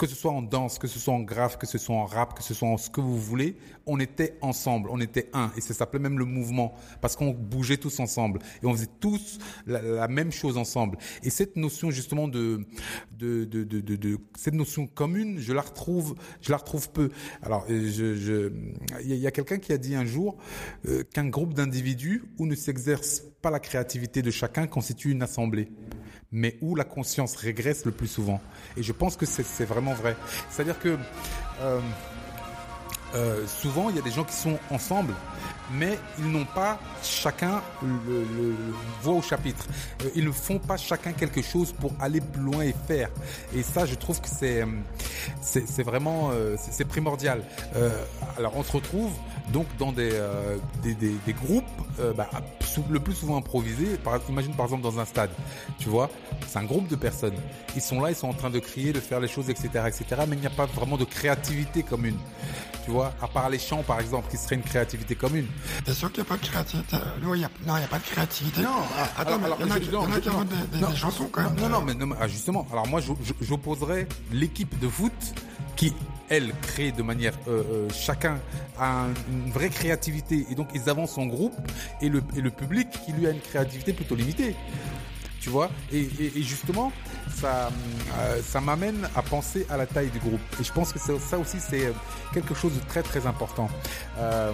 que 0.00 0.06
ce 0.06 0.14
soit 0.14 0.32
en 0.32 0.40
danse, 0.40 0.78
que 0.78 0.86
ce 0.86 0.98
soit 0.98 1.12
en 1.12 1.20
graphe, 1.20 1.58
que 1.58 1.66
ce 1.66 1.76
soit 1.76 1.94
en 1.94 2.06
rap, 2.06 2.32
que 2.32 2.42
ce 2.42 2.54
soit 2.54 2.68
en 2.68 2.78
ce 2.78 2.88
que 2.88 3.02
vous 3.02 3.18
voulez, 3.18 3.58
on 3.84 4.00
était 4.00 4.38
ensemble, 4.40 4.88
on 4.90 4.98
était 4.98 5.28
un. 5.34 5.52
Et 5.58 5.60
ça 5.60 5.74
s'appelait 5.74 6.00
même 6.00 6.18
le 6.18 6.24
mouvement, 6.24 6.74
parce 7.02 7.16
qu'on 7.16 7.32
bougeait 7.32 7.76
tous 7.76 8.00
ensemble. 8.00 8.38
Et 8.62 8.66
on 8.66 8.72
faisait 8.72 8.88
tous 8.98 9.38
la, 9.66 10.08
même 10.08 10.19
chose 10.30 10.56
ensemble. 10.56 10.98
Et 11.22 11.30
cette 11.30 11.56
notion 11.56 11.90
justement 11.90 12.28
de, 12.28 12.66
de, 13.18 14.18
cette 14.36 14.54
notion 14.54 14.86
commune, 14.86 15.38
je 15.38 15.52
la 15.52 15.62
retrouve, 15.62 16.14
je 16.40 16.50
la 16.50 16.58
retrouve 16.58 16.90
peu. 16.90 17.10
Alors, 17.42 17.64
je, 17.68 18.14
je, 18.14 18.52
il 19.02 19.16
y 19.16 19.26
a, 19.26 19.30
quelqu'un 19.30 19.58
qui 19.58 19.72
a 19.72 19.78
dit 19.78 19.94
un 19.94 20.04
jour 20.04 20.36
euh, 20.86 21.02
qu'un 21.12 21.28
groupe 21.28 21.54
d'individus 21.54 22.24
où 22.38 22.46
ne 22.46 22.54
s'exerce 22.54 23.22
pas 23.42 23.50
la 23.50 23.60
créativité 23.60 24.22
de 24.22 24.30
chacun 24.30 24.66
constitue 24.66 25.10
une 25.10 25.22
assemblée 25.22 25.68
mais 26.32 26.56
où 26.60 26.76
la 26.76 26.84
conscience 26.84 27.34
régresse 27.34 27.84
le 27.84 27.90
plus 27.90 28.06
souvent. 28.06 28.40
Et 28.76 28.84
je 28.84 28.92
pense 28.92 29.16
que 29.16 29.26
c'est 29.26 29.64
vraiment 29.64 29.94
vrai. 29.94 30.16
C'est-à-dire 30.48 30.78
que 30.78 30.96
euh, 31.60 31.80
euh, 33.14 33.46
souvent, 33.46 33.90
il 33.90 33.96
y 33.96 33.98
a 33.98 34.02
des 34.02 34.10
gens 34.10 34.24
qui 34.24 34.34
sont 34.34 34.58
ensemble, 34.70 35.14
mais 35.72 35.98
ils 36.18 36.30
n'ont 36.30 36.44
pas 36.44 36.78
chacun 37.02 37.62
le, 37.82 38.24
le, 38.36 38.54
voix 39.02 39.14
au 39.14 39.22
chapitre. 39.22 39.66
Euh, 40.02 40.10
ils 40.14 40.24
ne 40.24 40.32
font 40.32 40.58
pas 40.58 40.76
chacun 40.76 41.12
quelque 41.12 41.42
chose 41.42 41.72
pour 41.72 41.92
aller 42.00 42.20
plus 42.20 42.42
loin 42.42 42.62
et 42.62 42.74
faire. 42.86 43.10
Et 43.54 43.62
ça, 43.62 43.86
je 43.86 43.94
trouve 43.94 44.20
que 44.20 44.28
c'est 44.28 44.64
c'est 45.42 45.82
vraiment 45.82 46.30
c'est 46.56 46.84
primordial. 46.84 47.42
alors, 48.36 48.56
on 48.56 48.62
se 48.62 48.72
retrouve 48.72 49.10
donc 49.52 49.66
dans 49.78 49.92
des, 49.92 50.10
euh, 50.12 50.56
des, 50.82 50.94
des, 50.94 51.14
des, 51.26 51.32
groupes 51.32 51.64
euh, 52.00 52.12
bah, 52.12 52.28
le 52.90 53.00
plus 53.00 53.14
souvent 53.14 53.36
improvisés. 53.36 53.96
Par, 54.02 54.18
imagine 54.28 54.54
par 54.54 54.66
exemple 54.66 54.82
dans 54.82 54.98
un 54.98 55.04
stade, 55.04 55.30
tu 55.78 55.88
vois, 55.88 56.10
c'est 56.46 56.58
un 56.58 56.64
groupe 56.64 56.88
de 56.88 56.96
personnes. 56.96 57.36
Ils 57.74 57.82
sont 57.82 58.00
là, 58.00 58.10
ils 58.10 58.16
sont 58.16 58.28
en 58.28 58.34
train 58.34 58.50
de 58.50 58.58
crier, 58.58 58.92
de 58.92 59.00
faire 59.00 59.20
les 59.20 59.28
choses, 59.28 59.50
etc., 59.50 59.68
etc. 59.86 60.22
Mais 60.28 60.36
il 60.36 60.40
n'y 60.40 60.46
a 60.46 60.50
pas 60.50 60.66
vraiment 60.66 60.96
de 60.96 61.04
créativité 61.04 61.82
commune. 61.82 62.16
Tu 62.84 62.90
vois, 62.90 63.12
à 63.20 63.28
part 63.28 63.50
les 63.50 63.58
chants 63.58 63.82
par 63.82 64.00
exemple, 64.00 64.30
qui 64.30 64.36
serait 64.36 64.56
une 64.56 64.62
créativité 64.62 65.14
commune. 65.14 65.46
T'es 65.84 65.92
sûr 65.92 66.10
qu'il 66.10 66.22
n'y 66.22 66.28
a 66.28 66.30
pas 66.30 66.36
de 66.36 66.46
créativité? 66.46 66.96
Non, 67.22 67.34
il 67.34 67.38
n'y 67.38 67.44
a, 67.44 67.88
pas 67.88 67.98
de 67.98 68.04
créativité. 68.04 68.62
Non, 68.62 68.82
attends, 69.16 69.38
mais 69.38 69.48
il 69.58 69.90
y 69.92 69.96
en 69.96 70.10
a, 70.10 70.20
qui 70.20 70.90
des, 70.90 70.96
chansons 70.96 71.28
quand 71.30 71.42
même. 71.42 71.54
Non, 71.60 71.68
non, 71.68 71.82
mais 71.82 71.94
non, 71.94 72.14
ah, 72.18 72.26
justement. 72.26 72.66
Alors 72.72 72.86
moi, 72.86 73.00
j'opposerais 73.40 74.08
l'équipe 74.32 74.78
de 74.78 74.88
foot 74.88 75.12
qui 75.76 75.92
elle 76.30 76.52
crée 76.62 76.92
de 76.92 77.02
manière 77.02 77.34
euh, 77.48 77.62
euh, 77.70 77.88
chacun 77.90 78.38
a 78.78 79.06
une 79.30 79.50
vraie 79.50 79.68
créativité 79.68 80.46
et 80.50 80.54
donc 80.54 80.68
ils 80.74 80.88
avancent 80.88 81.18
en 81.18 81.26
groupe 81.26 81.54
et 82.00 82.08
le, 82.08 82.22
et 82.36 82.40
le 82.40 82.50
public 82.50 82.88
qui 83.04 83.12
lui 83.12 83.26
a 83.26 83.30
une 83.30 83.40
créativité 83.40 83.92
plutôt 83.92 84.14
limitée. 84.14 84.54
Tu 85.40 85.48
vois? 85.48 85.70
Et, 85.90 86.00
et, 86.00 86.32
et, 86.36 86.42
justement 86.42 86.92
ça 87.34 87.70
euh, 88.18 88.40
ça 88.42 88.60
m'amène 88.60 89.08
à 89.16 89.22
penser 89.22 89.66
à 89.70 89.76
la 89.76 89.86
taille 89.86 90.10
du 90.10 90.18
groupe. 90.18 90.40
Et 90.60 90.64
je 90.64 90.72
pense 90.72 90.92
que 90.92 90.98
ça 90.98 91.38
aussi 91.38 91.58
c'est 91.58 91.92
quelque 92.32 92.54
chose 92.54 92.74
de 92.74 92.80
très 92.88 93.02
très 93.02 93.26
important. 93.26 93.68
Euh, 94.18 94.52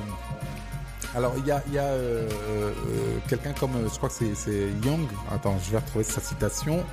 alors 1.16 1.32
il 1.38 1.46
y 1.46 1.50
a, 1.50 1.62
y 1.72 1.78
a 1.78 1.84
euh, 1.84 2.28
euh, 2.50 2.72
quelqu'un 3.26 3.54
comme, 3.54 3.72
je 3.90 3.96
crois 3.96 4.10
que 4.10 4.14
c'est 4.34 4.68
Young. 4.84 5.08
Attends, 5.32 5.56
je 5.64 5.70
vais 5.70 5.78
retrouver 5.78 6.04
sa 6.04 6.20
citation. 6.20 6.84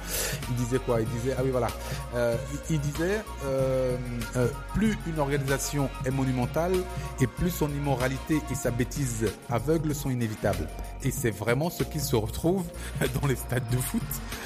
Il 0.50 0.56
disait 0.56 0.80
quoi? 0.80 1.02
Il 1.02 1.08
disait 1.10 1.36
ah 1.38 1.42
oui 1.44 1.52
voilà. 1.52 1.68
Euh, 2.16 2.38
il, 2.70 2.80
disait 2.80 3.22
euh, 3.46 3.98
euh, 4.38 4.48
plus 4.74 4.98
une 5.08 5.20
organisation 5.20 5.90
est 6.06 6.12
monumentale 6.12 6.72
et 7.20 7.28
plus 7.28 7.50
son 7.50 7.70
immoralité 7.70 8.42
et 8.50 8.56
sa 8.56 8.72
bêtise 8.72 9.26
aveugle 9.50 9.94
sont 9.94 10.10
inévitables. 10.10 10.70
Et 11.04 11.12
c'est 11.12 11.32
vraiment 11.32 11.70
ce 11.70 11.84
qui 11.84 12.00
se 12.00 12.16
retrouve 12.16 12.64
dans 13.22 13.28
les 13.28 13.36
stades 13.36 13.68
de 13.70 13.78
foot. 13.78 14.02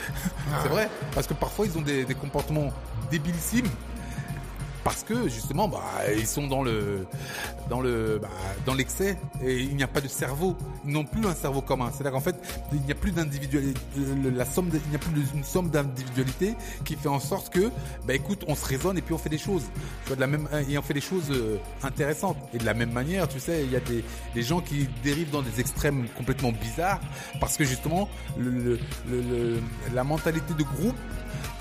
c'est 0.64 0.70
vrai? 0.70 0.90
Parce 1.14 1.28
que 1.28 1.36
parfois 1.36 1.68
ils 1.68 1.78
ont 1.78 1.82
des, 1.82 2.04
des 2.04 2.16
comportements 2.16 2.70
débilissimes 3.12 3.70
parce 4.88 5.04
que 5.04 5.28
justement, 5.28 5.68
bah, 5.68 5.84
ils 6.16 6.26
sont 6.26 6.48
dans 6.48 6.64
le, 6.64 7.06
dans 7.70 7.82
le, 7.82 8.20
bah, 8.22 8.30
dans 8.66 8.74
l'excès 8.74 9.18
et 9.44 9.60
il 9.60 9.76
n'y 9.76 9.84
a 9.84 9.88
pas 9.88 10.00
de 10.00 10.08
cerveau. 10.08 10.56
Ils 10.86 10.94
n'ont 10.94 11.04
plus 11.04 11.26
un 11.28 11.36
cerveau 11.36 11.60
commun. 11.60 11.92
C'est-à-dire 11.92 12.14
qu'en 12.14 12.22
fait, 12.22 12.38
il 12.72 12.80
n'y 12.84 12.94
a 12.94 12.96
plus 12.96 13.12
d'individualité. 13.12 13.78
La 14.34 14.46
somme, 14.46 14.70
il 14.74 14.90
n'y 14.90 14.96
a 14.96 15.00
plus 15.00 15.12
une 15.36 15.44
somme 15.44 15.70
d'individualité 15.72 16.56
qui 16.86 16.96
fait 16.96 17.10
en 17.10 17.20
sorte 17.20 17.50
que, 17.50 17.70
bah, 18.06 18.14
écoute, 18.14 18.46
on 18.48 18.56
se 18.56 18.66
raisonne 18.66 18.98
et 18.98 19.02
puis 19.02 19.14
on 19.14 19.18
fait 19.18 19.28
des 19.28 19.38
choses. 19.38 19.64
Tu 20.04 20.08
vois, 20.08 20.16
de 20.16 20.22
la 20.22 20.28
même, 20.28 20.48
et 20.70 20.78
on 20.78 20.82
fait 20.82 20.94
des 20.94 21.02
choses 21.02 21.32
euh, 21.32 21.58
intéressantes. 21.84 22.38
Et 22.54 22.58
de 22.58 22.66
la 22.66 22.74
même 22.74 22.94
manière, 22.94 23.28
tu 23.28 23.42
sais, 23.42 23.66
il 23.66 23.72
y 23.74 23.76
a 23.76 23.82
des, 23.82 24.06
des 24.36 24.42
gens 24.42 24.62
qui 24.62 24.88
dérivent 25.04 25.32
dans 25.32 25.42
des 25.42 25.60
extrêmes 25.60 26.08
complètement 26.16 26.54
bizarres 26.54 27.02
parce 27.42 27.58
que 27.58 27.66
justement, 27.66 28.08
le, 28.38 28.80
le, 29.10 29.60
la 29.94 30.06
mentalité 30.06 30.54
de 30.54 30.64
groupe 30.64 30.96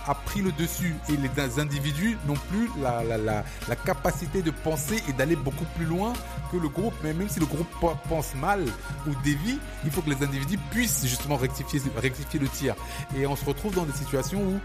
a 0.06 0.14
pris 0.14 0.40
le 0.40 0.52
dessus 0.52 0.94
et 1.08 1.16
les 1.16 1.58
individus 1.58 2.16
n'ont 2.26 2.34
plus 2.50 2.68
la, 2.80 3.02
la, 3.02 3.18
la, 3.18 3.44
la, 3.68 3.76
capacité 3.76 4.42
de 4.42 4.50
penser 4.50 5.02
et 5.08 5.12
d'aller 5.12 5.36
beaucoup 5.36 5.64
plus 5.76 5.84
loin 5.84 6.12
que 6.50 6.56
le 6.56 6.68
groupe. 6.68 6.94
Mais 7.02 7.12
même 7.12 7.28
si 7.28 7.40
le 7.40 7.46
groupe 7.46 7.68
pense 8.08 8.34
mal 8.34 8.64
ou 9.06 9.10
dévie, 9.24 9.58
il 9.84 9.90
faut 9.90 10.02
que 10.02 10.10
les 10.10 10.22
individus 10.22 10.58
puissent 10.70 11.06
justement 11.06 11.36
rectifier, 11.36 11.80
rectifier 11.96 12.40
le 12.40 12.48
tir. 12.48 12.74
Et 13.16 13.26
on 13.26 13.36
se 13.36 13.44
retrouve 13.44 13.74
dans 13.74 13.84
des 13.84 13.92
situations 13.92 14.40
où 14.40 14.60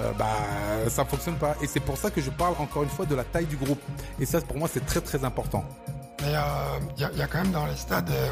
euh, 0.00 0.12
bah, 0.12 0.28
ça 0.88 1.04
fonctionne 1.04 1.36
pas. 1.36 1.56
Et 1.62 1.66
c'est 1.66 1.80
pour 1.80 1.96
ça 1.96 2.10
que 2.10 2.20
je 2.20 2.30
parle 2.30 2.54
encore 2.58 2.82
une 2.82 2.88
fois 2.88 3.06
de 3.06 3.14
la 3.14 3.24
taille 3.24 3.46
du 3.46 3.56
groupe. 3.56 3.80
Et 4.20 4.26
ça, 4.26 4.40
pour 4.40 4.56
moi, 4.56 4.68
c'est 4.72 4.84
très 4.84 5.00
très 5.00 5.24
important. 5.24 5.64
Mais 6.24 6.30
il 6.30 7.04
euh, 7.04 7.08
y, 7.16 7.22
a, 7.22 7.26
quand 7.26 7.42
même 7.42 7.52
dans 7.52 7.66
les 7.66 7.76
stades, 7.76 8.10
euh, 8.10 8.30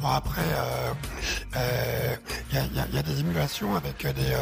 bon 0.00 0.08
après, 0.08 0.42
il 1.52 1.58
euh, 1.58 2.16
y, 2.92 2.98
a, 2.98 3.02
des 3.02 3.20
émulations 3.20 3.76
avec 3.76 4.04
des, 4.04 4.36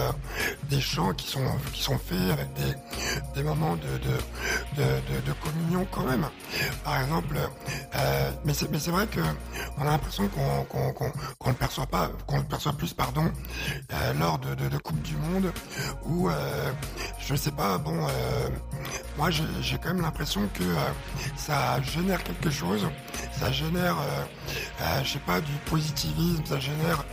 des 0.70 0.81
chants 0.81 1.12
qui 1.12 1.29
sont 1.29 1.44
qui 1.72 1.83
sont 1.83 1.98
faits 1.98 2.31
avec 2.33 2.53
des, 2.55 2.74
des 3.35 3.42
moments 3.42 3.77
de 3.77 3.98
de, 4.77 5.33
communion 5.42 5.87
quand 5.90 6.05
même. 6.05 6.27
Par 6.85 7.01
exemple, 7.03 7.37
mais 8.44 8.55
c'est 8.55 8.90
vrai 8.90 9.07
que 9.07 9.20
on 9.77 9.83
a 9.83 9.90
l'impression 9.90 10.29
qu'on 10.29 10.64
qu'on 10.64 10.92
qu'on 10.92 11.12
qu'on 11.38 11.51
le 11.51 11.57
perçoit 11.57 11.87
pas, 11.87 12.11
qu'on 12.27 12.38
le 12.38 12.44
perçoit 12.44 12.72
plus 12.72 12.94
pardon 12.94 13.31
lors 14.18 14.38
de, 14.38 14.55
de, 14.55 14.68
de 14.68 14.79
Coupe 14.79 15.03
du 15.03 15.16
Monde 15.16 15.53
où 16.07 16.31
je 17.20 17.35
sais 17.35 17.53
pas, 17.53 17.77
bon, 17.79 18.07
moi 19.18 19.28
j'ai 19.31 19.78
quand 19.78 19.88
même 19.88 20.00
l'impression 20.00 20.48
que 20.54 20.64
ça 21.37 21.83
génère 21.83 22.22
quelque 22.24 22.50
chose 22.50 22.88
ça 23.38 23.52
génère, 23.52 23.96
euh, 23.98 24.24
euh, 24.81 25.04
je 25.04 25.12
sais 25.12 25.18
pas, 25.20 25.40
du 25.40 25.52
positivisme, 25.66 26.44
ça 26.44 26.59
génère 26.59 27.04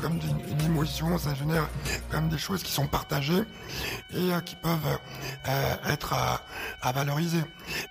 comme 0.00 0.14
une, 0.14 0.60
émotion, 0.64 1.16
ça 1.18 1.34
génère 1.34 1.68
comme 2.10 2.28
des 2.28 2.38
choses 2.38 2.62
qui 2.62 2.72
sont 2.72 2.88
partagées 2.88 3.44
et 4.12 4.32
euh, 4.32 4.40
qui 4.40 4.56
peuvent 4.56 4.98
être 5.88 6.14
à, 6.82 6.92
valoriser. 6.92 7.42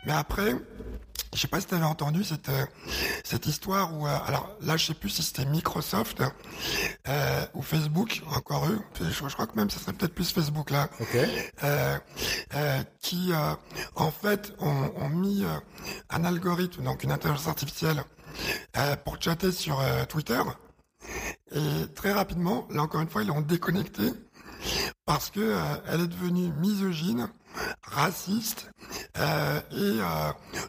Mais 0.05 0.11
après, 0.11 0.55
je 1.37 1.41
sais 1.43 1.47
pas 1.47 1.61
si 1.61 1.67
tu 1.67 1.75
avais 1.75 1.85
entendu 1.85 2.23
cette 2.23 2.49
cette 3.23 3.45
histoire 3.45 3.95
où 3.95 4.05
alors 4.05 4.49
là 4.61 4.75
je 4.75 4.87
sais 4.87 4.93
plus 4.93 5.09
si 5.09 5.23
c'était 5.23 5.45
Microsoft 5.45 6.23
ou 7.53 7.61
Facebook 7.61 8.21
encore 8.35 8.65
eux 8.67 8.79
je, 8.99 9.33
crois 9.33 9.47
que 9.47 9.55
même 9.55 9.69
ça 9.69 9.79
serait 9.79 9.93
peut-être 9.93 10.15
plus 10.15 10.31
Facebook 10.31 10.71
là. 10.71 10.89
Qui 13.01 13.31
en 13.95 14.11
fait 14.11 14.53
ont, 14.59 14.91
ont 14.97 15.09
mis 15.09 15.45
un 16.09 16.23
algorithme, 16.25 16.83
donc 16.83 17.03
une 17.03 17.11
intelligence 17.11 17.47
artificielle, 17.47 18.03
euh, 18.77 18.95
pour 18.97 19.21
chatter 19.21 19.51
sur 19.51 19.79
euh, 19.79 20.05
Twitter. 20.05 20.41
Et 21.51 21.87
très 21.95 22.11
rapidement, 22.11 22.67
là 22.69 22.83
encore 22.83 23.01
une 23.01 23.09
fois, 23.09 23.23
ils 23.23 23.27
l'ont 23.27 23.41
déconnecté 23.41 24.03
parce 25.05 25.29
que 25.29 25.39
euh, 25.39 25.59
elle 25.87 26.01
est 26.01 26.07
devenue 26.07 26.51
misogyne, 26.59 27.29
raciste 27.83 28.69
et 29.71 29.99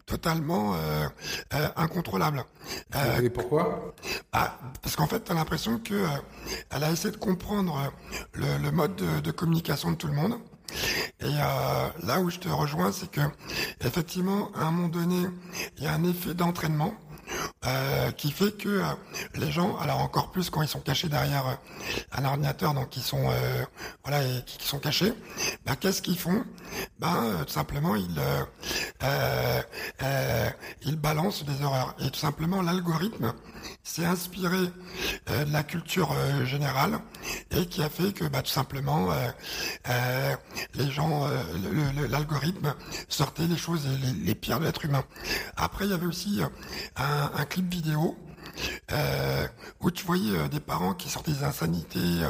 totalement 0.07 0.75
incontrôlable. 1.77 2.45
et 3.23 3.31
pourquoi? 3.31 3.95
bah, 4.33 4.59
Parce 4.83 4.97
qu'en 4.97 5.07
fait, 5.07 5.25
tu 5.25 5.33
as 5.33 5.35
l'impression 5.35 5.79
que 5.79 6.07
elle 6.71 6.85
a 6.85 6.91
essayé 6.91 7.13
de 7.13 7.19
comprendre 7.19 7.93
le, 8.35 8.71
mode 8.71 8.97
de 8.97 9.31
communication 9.31 9.91
de 9.93 9.97
tout 9.97 10.09
le 10.09 10.15
monde. 10.15 10.39
Et 11.21 11.25
euh, 11.25 11.89
là 12.05 12.21
où 12.21 12.31
je 12.31 12.39
te 12.39 12.49
rejoins, 12.49 12.93
c'est 12.93 13.11
que 13.11 13.21
effectivement, 13.81 14.51
à 14.55 14.65
un 14.67 14.71
moment 14.71 14.89
donné, 14.89 15.27
il 15.79 15.85
y 15.85 15.87
a 15.87 15.93
un 15.93 16.05
effet 16.05 16.35
d'entraînement. 16.35 16.95
Euh, 17.67 18.13
qui 18.13 18.31
fait 18.31 18.53
que 18.57 18.69
euh, 18.69 18.85
les 19.35 19.51
gens, 19.51 19.77
alors 19.79 19.99
encore 19.99 20.31
plus 20.31 20.49
quand 20.49 20.63
ils 20.63 20.69
sont 20.69 20.79
cachés 20.79 21.09
derrière 21.09 21.45
euh, 21.45 21.55
un 22.13 22.25
ordinateur, 22.25 22.73
donc 22.73 22.97
ils 22.97 23.03
sont 23.03 23.29
voilà, 24.05 24.23
et, 24.23 24.45
qui, 24.47 24.65
sont 24.65 24.79
cachés, 24.79 25.13
bah, 25.67 25.75
qu'est-ce 25.75 26.01
qu'ils 26.01 26.19
font? 26.19 26.45
Ben 27.01 27.45
tout 27.45 27.53
simplement 27.53 27.97
ils 27.97 28.21
ils 30.87 30.97
balancent 30.97 31.45
des 31.45 31.65
horreurs 31.65 31.97
et 31.99 32.11
tout 32.11 32.21
simplement 32.21 32.63
l'algorithme 32.63 33.35
s'est 33.83 34.05
inspiré 34.05 34.59
de 35.27 35.53
la 35.53 35.63
culture 35.63 36.15
générale 36.45 36.99
et 37.51 37.67
qui 37.67 37.83
a 37.83 37.89
fait 37.89 38.13
que 38.13 38.25
bah, 38.25 38.43
tout 38.43 38.51
simplement 38.51 39.09
les 40.75 40.91
gens, 40.91 41.29
l'algorithme 42.11 42.75
sortait 43.09 43.47
les 43.47 43.57
choses 43.57 43.87
les, 44.03 44.13
les 44.25 44.35
pires 44.35 44.61
de 44.61 44.65
l'être 44.65 44.85
humain. 44.85 45.05
Après 45.57 45.85
il 45.87 45.91
y 45.91 45.95
avait 45.95 46.07
aussi 46.07 46.41
un, 46.97 47.31
un 47.35 47.45
clip 47.45 47.73
vidéo 47.73 48.17
euh, 48.93 49.47
où 49.81 49.91
tu 49.91 50.05
voyais 50.05 50.37
euh, 50.37 50.49
des 50.49 50.61
parents 50.61 50.95
qui 50.95 51.09
sortaient 51.09 51.33
des 51.33 51.45
insanités, 51.45 52.27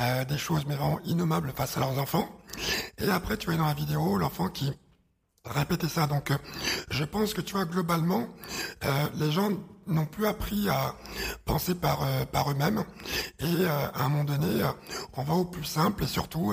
euh, 0.00 0.24
des 0.24 0.38
choses 0.38 0.64
mais 0.66 0.76
vraiment 0.76 1.00
innommables 1.04 1.52
face 1.56 1.76
à 1.76 1.80
leurs 1.80 1.98
enfants. 1.98 2.28
Et 2.98 3.08
après, 3.08 3.36
tu 3.36 3.46
voyais 3.46 3.58
dans 3.58 3.66
la 3.66 3.74
vidéo 3.74 4.16
l'enfant 4.16 4.48
qui 4.48 4.72
répétait 5.44 5.88
ça. 5.88 6.06
Donc, 6.06 6.32
je 6.90 7.04
pense 7.04 7.34
que 7.34 7.40
tu 7.40 7.54
vois 7.54 7.64
globalement, 7.64 8.28
les 9.14 9.30
gens 9.30 9.50
n'ont 9.86 10.06
plus 10.06 10.26
appris 10.26 10.68
à 10.68 10.94
penser 11.44 11.74
par 11.74 12.02
euh, 12.02 12.24
par 12.24 12.50
eux-mêmes. 12.50 12.84
Et 13.40 13.44
euh, 13.44 13.88
à 13.94 14.04
un 14.04 14.08
moment 14.08 14.24
donné 14.24 14.62
euh, 14.62 14.68
on 15.16 15.22
va 15.22 15.34
au 15.34 15.44
plus 15.44 15.64
simple 15.64 16.04
et 16.04 16.06
surtout 16.06 16.52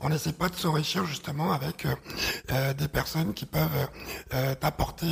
on 0.00 0.08
n'essaie 0.08 0.32
pas 0.32 0.48
de 0.48 0.54
s'enrichir 0.54 1.04
justement 1.06 1.52
avec 1.52 1.86
des 2.78 2.88
personnes 2.88 3.34
qui 3.34 3.46
peuvent 3.46 3.88
t'apporter 4.60 5.06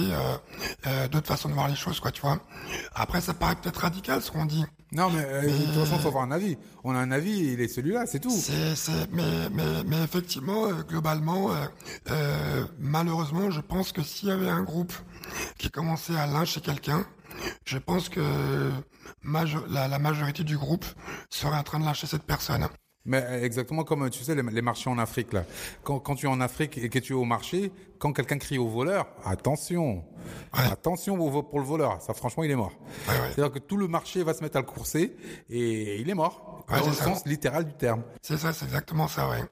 d'autres 1.10 1.26
façons 1.26 1.48
de 1.48 1.54
voir 1.54 1.68
les 1.68 1.74
choses 1.76 2.00
quoi 2.00 2.10
tu 2.10 2.22
vois. 2.22 2.38
Après 2.94 3.20
ça 3.20 3.34
paraît 3.34 3.56
peut-être 3.56 3.78
radical 3.78 4.22
ce 4.22 4.30
qu'on 4.30 4.44
dit. 4.44 4.64
Non 4.92 5.10
mais, 5.10 5.22
de 5.22 5.64
toute 5.64 5.84
façon 5.84 5.98
faut 5.98 6.08
avoir 6.08 6.24
un 6.24 6.30
avis. 6.30 6.56
On 6.84 6.94
a 6.94 6.98
un 6.98 7.10
avis 7.10 7.52
il 7.52 7.60
est 7.60 7.68
celui-là 7.68 8.06
c'est 8.06 8.20
tout. 8.20 8.30
C'est 8.30 9.10
mais 9.12 9.48
mais 9.50 9.84
mais 9.86 10.02
effectivement 10.02 10.70
globalement 10.88 11.50
malheureusement 12.78 13.50
je 13.50 13.60
pense 13.60 13.92
que 13.92 14.02
s'il 14.02 14.28
y 14.28 14.32
avait 14.32 14.50
un 14.50 14.62
groupe 14.62 14.92
qui 15.58 15.70
commençait 15.70 16.16
à 16.16 16.26
lyncher 16.26 16.60
quelqu'un, 16.60 17.06
je 17.64 17.78
pense 17.78 18.08
que 18.08 18.70
la, 19.70 19.98
majorité 19.98 20.44
du 20.44 20.56
groupe 20.56 20.84
serait 21.30 21.56
en 21.56 21.62
train 21.62 21.80
de 21.80 21.84
lyncher 21.84 22.06
cette 22.06 22.24
personne. 22.24 22.68
Mais 23.06 23.22
exactement 23.42 23.84
comme 23.84 24.08
tu 24.08 24.24
sais 24.24 24.34
les, 24.34 24.62
marchés 24.62 24.88
en 24.88 24.98
Afrique 24.98 25.32
là. 25.32 25.44
Quand, 25.82 26.14
tu 26.14 26.26
es 26.26 26.28
en 26.28 26.40
Afrique 26.40 26.78
et 26.78 26.88
que 26.88 26.98
tu 26.98 27.12
es 27.12 27.16
au 27.16 27.24
marché, 27.24 27.70
quand 27.98 28.12
quelqu'un 28.12 28.38
crie 28.38 28.56
au 28.56 28.68
voleur, 28.68 29.06
attention, 29.24 30.02
attention 30.52 31.16
pour 31.42 31.58
le 31.58 31.66
voleur. 31.66 32.00
Ça 32.00 32.14
franchement 32.14 32.44
il 32.44 32.50
est 32.50 32.56
mort. 32.56 32.72
C'est-à-dire 33.06 33.52
que 33.52 33.58
tout 33.58 33.76
le 33.76 33.88
marché 33.88 34.22
va 34.22 34.32
se 34.32 34.42
mettre 34.42 34.56
à 34.56 34.60
le 34.60 34.66
courser 34.66 35.14
et 35.50 36.00
il 36.00 36.08
est 36.08 36.14
mort 36.14 36.64
dans 36.68 36.86
le 36.86 36.92
sens 36.92 37.26
littéral 37.26 37.64
du 37.64 37.74
terme. 37.74 38.02
C'est 38.22 38.38
ça, 38.38 38.52
c'est 38.52 38.64
exactement 38.64 39.08
ça, 39.08 39.28
ouais. 39.28 39.44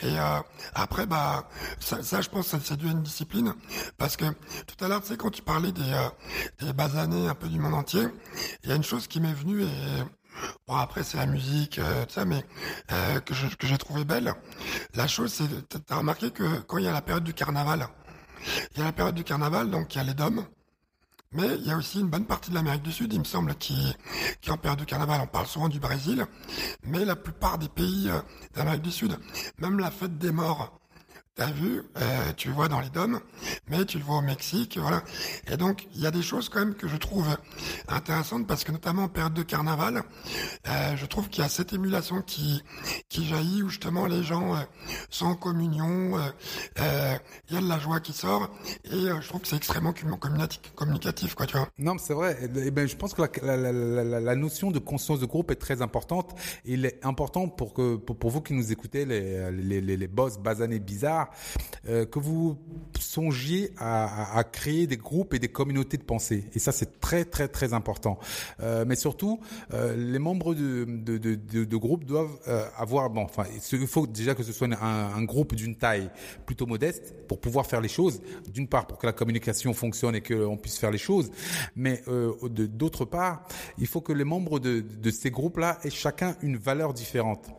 Et 0.00 0.18
euh, 0.18 0.40
après, 0.74 1.06
bah, 1.06 1.48
ça, 1.78 2.02
ça, 2.02 2.20
je 2.20 2.28
pense, 2.30 2.48
ça 2.48 2.58
c'est 2.62 2.76
dû 2.76 2.88
à 2.88 2.92
une 2.92 3.02
discipline, 3.02 3.54
parce 3.98 4.16
que 4.16 4.24
tout 4.66 4.84
à 4.84 4.88
l'heure, 4.88 5.02
tu 5.02 5.08
sais, 5.08 5.16
quand 5.16 5.30
tu 5.30 5.42
parlais 5.42 5.72
des, 5.72 5.82
euh, 5.82 6.08
des 6.66 6.72
basanés 6.72 7.28
un 7.28 7.34
peu 7.34 7.48
du 7.48 7.58
monde 7.58 7.74
entier, 7.74 8.02
il 8.64 8.70
y 8.70 8.72
a 8.72 8.76
une 8.76 8.82
chose 8.82 9.06
qui 9.06 9.20
m'est 9.20 9.32
venue 9.32 9.62
et 9.62 10.02
Bon 10.66 10.76
après 10.76 11.02
c'est 11.02 11.16
la 11.16 11.26
musique, 11.26 11.78
euh, 11.78 12.04
tout 12.06 12.14
ça, 12.14 12.24
mais 12.24 12.44
euh, 12.92 13.20
que 13.20 13.34
je, 13.34 13.46
que 13.56 13.66
j'ai 13.66 13.78
trouvé 13.78 14.04
belle. 14.04 14.34
La 14.94 15.06
chose 15.06 15.32
c'est, 15.32 15.84
t'as 15.86 15.96
remarqué 15.96 16.30
que 16.30 16.60
quand 16.60 16.78
il 16.78 16.84
y 16.84 16.88
a 16.88 16.92
la 16.92 17.02
période 17.02 17.24
du 17.24 17.34
carnaval, 17.34 17.88
il 18.72 18.78
y 18.78 18.82
a 18.82 18.84
la 18.84 18.92
période 18.92 19.14
du 19.14 19.24
carnaval, 19.24 19.70
donc 19.70 19.94
il 19.94 19.98
y 19.98 20.00
a 20.00 20.04
les 20.04 20.14
dômes, 20.14 20.44
mais 21.32 21.56
il 21.56 21.66
y 21.66 21.70
a 21.70 21.76
aussi 21.76 22.00
une 22.00 22.08
bonne 22.08 22.26
partie 22.26 22.50
de 22.50 22.54
l'Amérique 22.54 22.82
du 22.82 22.92
Sud, 22.92 23.12
il 23.12 23.18
me 23.18 23.24
semble, 23.24 23.54
qui, 23.54 23.96
qui 24.40 24.50
en 24.50 24.58
période 24.58 24.78
de 24.80 24.84
carnaval. 24.84 25.20
On 25.22 25.26
parle 25.26 25.46
souvent 25.46 25.68
du 25.68 25.80
Brésil, 25.80 26.26
mais 26.82 27.04
la 27.04 27.16
plupart 27.16 27.58
des 27.58 27.68
pays 27.68 28.10
euh, 28.10 28.20
d'Amérique 28.54 28.82
du 28.82 28.90
Sud, 28.90 29.18
même 29.58 29.78
la 29.78 29.90
fête 29.90 30.18
des 30.18 30.30
morts, 30.30 30.78
T'as 31.34 31.50
vu, 31.50 31.80
euh, 31.96 32.32
tu 32.36 32.48
le 32.48 32.54
vois 32.54 32.68
dans 32.68 32.80
les 32.80 32.90
dômes, 32.90 33.18
mais 33.66 33.86
tu 33.86 33.96
le 33.96 34.04
vois 34.04 34.18
au 34.18 34.20
Mexique, 34.20 34.76
voilà. 34.78 35.02
Et 35.50 35.56
donc, 35.56 35.88
il 35.94 36.02
y 36.02 36.06
a 36.06 36.10
des 36.10 36.20
choses 36.20 36.50
quand 36.50 36.58
même 36.58 36.74
que 36.74 36.88
je 36.88 36.96
trouve 36.98 37.26
intéressantes 37.88 38.46
parce 38.46 38.64
que 38.64 38.72
notamment 38.72 39.04
en 39.04 39.08
période 39.08 39.32
de 39.32 39.42
carnaval, 39.42 40.02
euh, 40.68 40.94
je 40.94 41.06
trouve 41.06 41.30
qu'il 41.30 41.42
y 41.42 41.46
a 41.46 41.48
cette 41.48 41.72
émulation 41.72 42.20
qui 42.20 42.62
qui 43.08 43.24
jaillit 43.24 43.62
où 43.62 43.70
justement 43.70 44.04
les 44.04 44.22
gens 44.22 44.54
euh, 44.54 44.58
sont 45.08 45.24
en 45.24 45.34
communion, 45.34 46.20
il 46.76 47.54
y 47.54 47.56
a 47.56 47.60
de 47.62 47.68
la 47.68 47.78
joie 47.78 48.00
qui 48.00 48.12
sort 48.12 48.50
et 48.84 48.90
je 48.90 49.26
trouve 49.26 49.40
que 49.40 49.48
c'est 49.48 49.56
extrêmement 49.56 49.94
communicatif, 50.76 51.34
quoi, 51.34 51.46
tu 51.46 51.56
vois. 51.56 51.68
Non, 51.78 51.96
c'est 51.96 52.12
vrai. 52.12 52.36
Et 52.56 52.70
ben, 52.70 52.86
je 52.86 52.96
pense 52.96 53.14
que 53.14 53.22
la, 53.22 54.36
notion 54.36 54.70
de 54.70 54.78
conscience 54.78 55.20
de 55.20 55.26
groupe 55.26 55.50
est 55.50 55.56
très 55.56 55.80
importante. 55.80 56.34
Il 56.66 56.84
est 56.84 57.02
important 57.02 57.48
pour 57.48 57.72
que 57.72 57.96
pour, 57.96 58.18
pour 58.18 58.30
vous 58.30 58.42
qui 58.42 58.52
nous 58.52 58.70
écoutez, 58.70 59.06
les 59.06 59.50
les, 59.50 59.80
les, 59.80 59.96
les 59.96 60.08
boss 60.08 60.38
basanés 60.38 60.78
bizarres 60.78 61.21
part, 61.22 61.34
euh, 61.88 62.06
que 62.06 62.18
vous 62.18 62.56
songiez 62.98 63.72
à, 63.78 64.38
à, 64.38 64.44
créer 64.44 64.86
des 64.86 64.96
groupes 64.96 65.34
et 65.34 65.38
des 65.38 65.48
communautés 65.48 65.96
de 65.96 66.02
pensée. 66.02 66.44
Et 66.54 66.58
ça, 66.58 66.72
c'est 66.72 67.00
très 67.00 67.24
très 67.24 67.48
très 67.48 67.74
important. 67.74 68.18
Euh, 68.60 68.84
mais 68.86 68.96
surtout, 68.96 69.40
euh, 69.72 69.96
les 69.96 70.18
membres 70.18 70.54
de, 70.54 70.84
de, 70.84 71.18
de, 71.18 71.64
de, 71.64 71.76
groupe 71.76 72.04
doivent 72.04 72.38
euh, 72.48 72.64
avoir, 72.76 73.10
bon, 73.10 73.22
enfin, 73.22 73.44
il 73.72 73.86
faut 73.86 74.06
déjà 74.06 74.34
que 74.34 74.42
ce 74.42 74.52
soit 74.52 74.68
un, 74.68 75.14
un 75.14 75.24
groupe 75.24 75.54
d'une 75.54 75.76
taille 75.76 76.10
plutôt 76.46 76.66
modeste 76.66 77.14
pour 77.28 77.40
pouvoir 77.40 77.66
faire 77.66 77.80
les 77.80 77.88
choses. 77.88 78.20
D'une 78.52 78.68
part, 78.68 78.86
pour 78.86 78.98
que 78.98 79.06
la 79.06 79.12
communication 79.12 79.74
fonctionne 79.74 80.14
et 80.14 80.22
qu'on 80.22 80.56
puisse 80.56 80.78
faire 80.78 80.90
les 80.90 80.98
choses, 80.98 81.30
mais 81.76 82.02
euh, 82.08 82.32
d'autre 82.48 83.04
part, 83.04 83.46
il 83.78 83.86
faut 83.86 84.00
que 84.00 84.12
les 84.12 84.24
membres 84.24 84.58
de, 84.58 84.80
de 84.80 85.10
ces 85.10 85.30
groupes-là 85.30 85.78
aient 85.84 85.90
chacun 85.90 86.36
une 86.42 86.56
valeur 86.56 86.94
différente. 86.94 87.50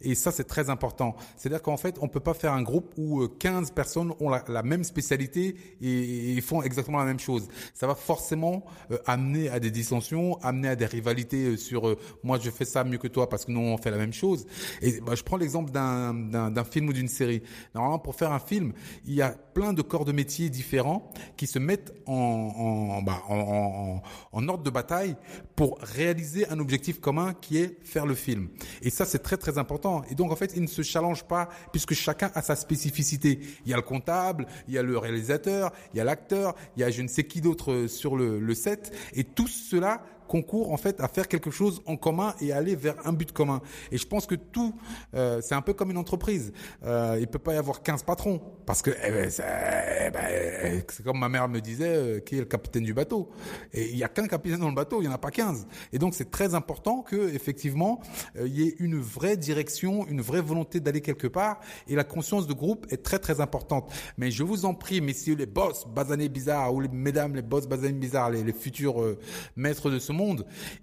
Et 0.00 0.14
ça, 0.14 0.30
c'est 0.30 0.44
très 0.44 0.70
important. 0.70 1.16
C'est-à-dire 1.36 1.62
qu'en 1.62 1.76
fait, 1.76 1.96
on 2.00 2.08
peut 2.08 2.20
pas 2.20 2.34
faire 2.34 2.52
un 2.52 2.62
groupe 2.62 2.92
où 2.96 3.11
15 3.38 3.70
euh, 3.70 3.74
personnes 3.74 4.12
ont 4.20 4.28
la, 4.28 4.44
la 4.48 4.62
même 4.62 4.84
spécialité 4.84 5.56
et, 5.80 6.36
et, 6.36 6.40
font 6.40 6.62
exactement 6.62 6.98
la 6.98 7.04
même 7.04 7.20
chose. 7.20 7.48
Ça 7.74 7.86
va 7.86 7.94
forcément 7.94 8.64
euh, 8.90 8.98
amener 9.06 9.48
à 9.48 9.60
des 9.60 9.70
dissensions, 9.70 10.38
amener 10.42 10.68
à 10.68 10.76
des 10.76 10.86
rivalités 10.86 11.44
euh, 11.44 11.56
sur 11.56 11.96
moi 12.22 12.38
je 12.42 12.50
fais 12.50 12.64
ça 12.64 12.84
mieux 12.84 12.98
que 12.98 13.08
toi 13.08 13.28
parce 13.28 13.44
que 13.44 13.52
nous 13.52 13.60
on 13.60 13.76
fait 13.76 13.90
la 13.90 13.98
même 13.98 14.12
chose. 14.12 14.46
Et 14.80 15.00
bah, 15.00 15.14
je 15.14 15.22
prends 15.22 15.36
l'exemple 15.36 15.70
d'un 15.70 16.64
film 16.64 16.88
ou 16.88 16.92
d'une 16.92 17.08
série. 17.08 17.42
Normalement, 17.74 17.98
pour 17.98 18.14
faire 18.14 18.32
un 18.32 18.38
film, 18.38 18.72
il 19.06 19.14
y 19.14 19.22
a 19.22 19.30
plein 19.30 19.72
de 19.72 19.82
corps 19.82 20.04
de 20.04 20.12
métiers 20.12 20.50
différents 20.50 21.10
qui 21.36 21.46
se 21.46 21.58
mettent 21.58 21.92
en, 22.06 22.12
en, 22.14 23.02
bah, 23.02 23.22
en, 23.28 24.02
en 24.32 24.48
ordre 24.48 24.64
de 24.64 24.70
bataille 24.70 25.16
pour 25.56 25.78
réaliser 25.80 26.48
un 26.48 26.58
objectif 26.58 27.00
commun 27.00 27.34
qui 27.40 27.58
est 27.58 27.78
faire 27.84 28.06
le 28.06 28.14
film. 28.14 28.48
Et 28.82 28.90
ça, 28.90 29.04
c'est 29.04 29.20
très 29.20 29.36
très 29.36 29.58
important. 29.58 30.02
Et 30.10 30.14
donc 30.14 30.32
en 30.32 30.36
fait, 30.36 30.52
ils 30.56 30.62
ne 30.62 30.66
se 30.66 30.82
challengent 30.82 31.24
pas 31.24 31.48
puisque 31.72 31.94
chacun 31.94 32.30
a 32.34 32.42
sa 32.42 32.56
spécificité. 32.56 33.01
Il 33.02 33.70
y 33.70 33.72
a 33.72 33.76
le 33.76 33.82
comptable, 33.82 34.46
il 34.68 34.74
y 34.74 34.78
a 34.78 34.82
le 34.82 34.96
réalisateur, 34.98 35.72
il 35.92 35.98
y 35.98 36.00
a 36.00 36.04
l'acteur, 36.04 36.54
il 36.76 36.80
y 36.80 36.84
a 36.84 36.90
je 36.90 37.02
ne 37.02 37.08
sais 37.08 37.24
qui 37.24 37.40
d'autre 37.40 37.86
sur 37.86 38.16
le, 38.16 38.38
le 38.38 38.54
set. 38.54 38.92
Et 39.14 39.24
tout 39.24 39.48
cela 39.48 40.02
concourt 40.32 40.72
en 40.72 40.78
fait 40.78 40.98
à 41.02 41.08
faire 41.08 41.28
quelque 41.28 41.50
chose 41.50 41.82
en 41.84 41.98
commun 41.98 42.34
et 42.40 42.52
aller 42.52 42.74
vers 42.74 42.94
un 43.06 43.12
but 43.12 43.32
commun. 43.32 43.60
Et 43.90 43.98
je 43.98 44.06
pense 44.06 44.24
que 44.24 44.34
tout, 44.34 44.74
euh, 45.14 45.42
c'est 45.42 45.54
un 45.54 45.60
peu 45.60 45.74
comme 45.74 45.90
une 45.90 45.98
entreprise. 45.98 46.54
Euh, 46.84 47.18
il 47.20 47.26
peut 47.26 47.38
pas 47.38 47.52
y 47.52 47.58
avoir 47.58 47.82
15 47.82 48.02
patrons 48.04 48.40
parce 48.64 48.80
que 48.80 48.90
eh 48.90 49.10
ben, 49.10 49.30
eh 49.30 50.10
ben, 50.10 50.82
c'est 50.88 51.04
comme 51.04 51.18
ma 51.18 51.28
mère 51.28 51.48
me 51.48 51.60
disait, 51.60 51.94
euh, 51.94 52.20
qui 52.20 52.36
est 52.36 52.38
le 52.40 52.46
capitaine 52.46 52.82
du 52.82 52.94
bateau. 52.94 53.30
Et 53.74 53.90
il 53.90 53.98
y 53.98 54.04
a 54.04 54.08
qu'un 54.08 54.26
capitaine 54.26 54.60
dans 54.60 54.70
le 54.70 54.74
bateau, 54.74 55.02
il 55.02 55.04
y 55.04 55.08
en 55.08 55.12
a 55.12 55.18
pas 55.18 55.30
15. 55.30 55.66
Et 55.92 55.98
donc 55.98 56.14
c'est 56.14 56.30
très 56.30 56.54
important 56.54 57.02
que 57.02 57.34
effectivement 57.34 58.00
euh, 58.36 58.46
il 58.46 58.58
y 58.58 58.66
ait 58.66 58.74
une 58.78 58.98
vraie 58.98 59.36
direction, 59.36 60.06
une 60.08 60.22
vraie 60.22 60.40
volonté 60.40 60.80
d'aller 60.80 61.02
quelque 61.02 61.26
part. 61.26 61.60
Et 61.88 61.94
la 61.94 62.04
conscience 62.04 62.46
de 62.46 62.54
groupe 62.54 62.86
est 62.88 63.02
très 63.02 63.18
très 63.18 63.42
importante. 63.42 63.92
Mais 64.16 64.30
je 64.30 64.44
vous 64.44 64.64
en 64.64 64.72
prie, 64.72 65.02
messieurs 65.02 65.36
les 65.36 65.44
boss 65.44 65.86
basanés 65.94 66.30
bizarres 66.30 66.72
ou 66.72 66.80
les 66.80 66.88
mesdames 66.88 67.34
les 67.34 67.42
boss 67.42 67.66
basanés 67.66 67.92
bizarres, 67.92 68.30
les, 68.30 68.42
les 68.42 68.54
futurs 68.54 69.02
euh, 69.02 69.18
maîtres 69.56 69.90
de 69.90 69.98
ce 69.98 70.12
monde 70.12 70.21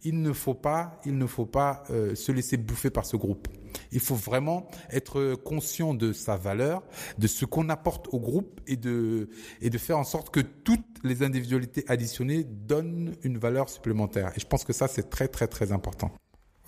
il 0.03 0.21
ne 0.21 0.33
faut 0.33 0.53
pas, 0.53 0.99
il 1.05 1.17
ne 1.17 1.25
faut 1.25 1.45
pas 1.45 1.83
euh, 1.89 2.15
se 2.15 2.31
laisser 2.31 2.57
bouffer 2.57 2.89
par 2.89 3.05
ce 3.05 3.17
groupe. 3.17 3.47
Il 3.91 3.99
faut 3.99 4.15
vraiment 4.15 4.67
être 4.91 5.35
conscient 5.35 5.93
de 5.93 6.11
sa 6.11 6.37
valeur, 6.37 6.83
de 7.17 7.27
ce 7.27 7.45
qu'on 7.45 7.69
apporte 7.69 8.07
au 8.11 8.19
groupe 8.19 8.61
et 8.67 8.75
de 8.75 9.29
et 9.61 9.69
de 9.69 9.77
faire 9.77 9.97
en 9.97 10.03
sorte 10.03 10.31
que 10.31 10.39
toutes 10.39 10.81
les 11.03 11.23
individualités 11.23 11.83
additionnées 11.87 12.43
donnent 12.43 13.15
une 13.23 13.37
valeur 13.37 13.69
supplémentaire. 13.69 14.31
Et 14.35 14.39
je 14.39 14.47
pense 14.47 14.63
que 14.63 14.73
ça 14.73 14.87
c'est 14.87 15.09
très 15.09 15.27
très 15.27 15.47
très 15.47 15.71
important. 15.71 16.11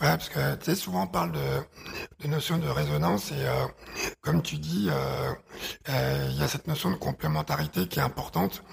Ouais, 0.01 0.07
parce 0.07 0.29
que 0.29 0.55
tu 0.55 0.65
sais, 0.65 0.75
souvent 0.75 1.03
on 1.03 1.07
parle 1.07 1.31
de, 1.31 2.23
de 2.23 2.27
notion 2.27 2.57
de 2.57 2.67
résonance 2.67 3.31
et 3.31 3.35
euh, 3.45 3.67
comme 4.21 4.41
tu 4.41 4.57
dis, 4.57 4.87
euh, 4.89 5.31
euh, 5.89 6.27
il 6.31 6.39
y 6.39 6.41
a 6.41 6.47
cette 6.47 6.65
notion 6.65 6.89
de 6.89 6.95
complémentarité 6.95 7.87
qui 7.87 7.99
est 7.99 8.01
importante. 8.01 8.63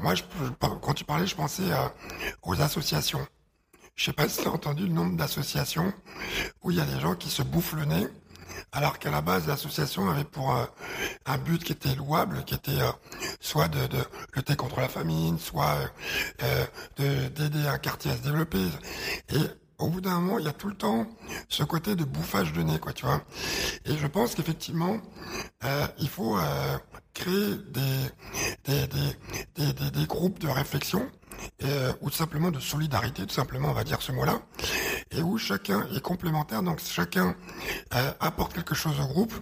moi, 0.00 0.14
je, 0.14 0.22
quand 0.60 0.92
tu 0.92 1.04
parlais, 1.04 1.26
je 1.26 1.34
pensais 1.34 1.70
aux 2.42 2.60
associations. 2.60 3.26
Je 3.94 4.04
sais 4.04 4.12
pas 4.12 4.28
si 4.28 4.42
tu 4.42 4.48
as 4.48 4.50
entendu 4.50 4.82
le 4.86 4.92
nombre 4.92 5.16
d'associations 5.16 5.94
où 6.62 6.70
il 6.70 6.76
y 6.76 6.80
a 6.80 6.84
des 6.84 7.00
gens 7.00 7.14
qui 7.14 7.30
se 7.30 7.42
bouffent 7.42 7.72
le 7.72 7.86
nez, 7.86 8.06
alors 8.72 8.98
qu'à 8.98 9.10
la 9.10 9.22
base 9.22 9.46
l'association 9.46 10.10
avait 10.10 10.24
pour 10.24 10.54
un 11.24 11.38
but 11.38 11.64
qui 11.64 11.72
était 11.72 11.94
louable, 11.94 12.44
qui 12.44 12.54
était 12.54 12.78
soit 13.40 13.68
de, 13.68 13.86
de, 13.86 14.04
lutter 14.34 14.56
contre 14.56 14.80
la 14.80 14.90
famine, 14.90 15.38
soit 15.38 15.78
de 16.98 17.28
d'aider 17.28 17.66
un 17.66 17.78
quartier 17.78 18.10
à 18.10 18.16
se 18.18 18.22
développer. 18.22 18.66
Et 19.30 19.40
au 19.78 19.88
bout 19.88 20.00
d'un 20.00 20.20
moment, 20.20 20.38
il 20.38 20.44
y 20.44 20.48
a 20.48 20.52
tout 20.52 20.68
le 20.68 20.74
temps 20.74 21.06
ce 21.48 21.62
côté 21.62 21.94
de 21.94 22.04
bouffage 22.04 22.52
de 22.52 22.62
nez, 22.62 22.78
quoi, 22.78 22.92
tu 22.92 23.06
vois. 23.06 23.22
Et 23.84 23.96
je 23.96 24.06
pense 24.06 24.34
qu'effectivement, 24.34 24.98
euh, 25.64 25.86
il 25.98 26.08
faut 26.08 26.36
euh, 26.36 26.78
créer 27.18 27.54
des 27.70 27.98
des, 28.64 28.86
des, 29.56 29.90
des, 29.90 30.06
groupes 30.06 30.38
de 30.38 30.48
réflexion 30.48 31.10
euh, 31.64 31.92
ou 32.02 32.10
simplement 32.10 32.50
de 32.50 32.60
solidarité, 32.60 33.26
tout 33.26 33.34
simplement, 33.34 33.70
on 33.70 33.72
va 33.72 33.84
dire 33.84 34.00
ce 34.02 34.12
mot-là, 34.12 34.40
et 35.10 35.22
où 35.22 35.38
chacun 35.38 35.86
est 35.94 36.00
complémentaire, 36.00 36.62
donc 36.62 36.80
chacun 36.80 37.34
euh, 37.94 38.12
apporte 38.20 38.54
quelque 38.54 38.74
chose 38.74 39.00
au 39.00 39.06
groupe, 39.06 39.34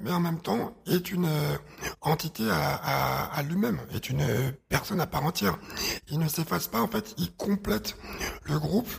mais 0.00 0.10
en 0.10 0.20
même 0.20 0.40
temps 0.40 0.74
est 0.86 1.10
une 1.10 1.26
euh, 1.26 1.56
entité 2.00 2.44
à, 2.50 3.24
à, 3.26 3.42
lui-même, 3.42 3.78
est 3.94 4.08
une 4.08 4.24
personne 4.68 5.00
à 5.00 5.06
part 5.06 5.24
entière. 5.24 5.58
Il 6.08 6.18
ne 6.18 6.28
s'efface 6.28 6.68
pas, 6.68 6.80
en 6.80 6.88
fait, 6.88 7.14
il 7.18 7.32
complète 7.32 7.96
le 8.44 8.58
groupe 8.58 8.90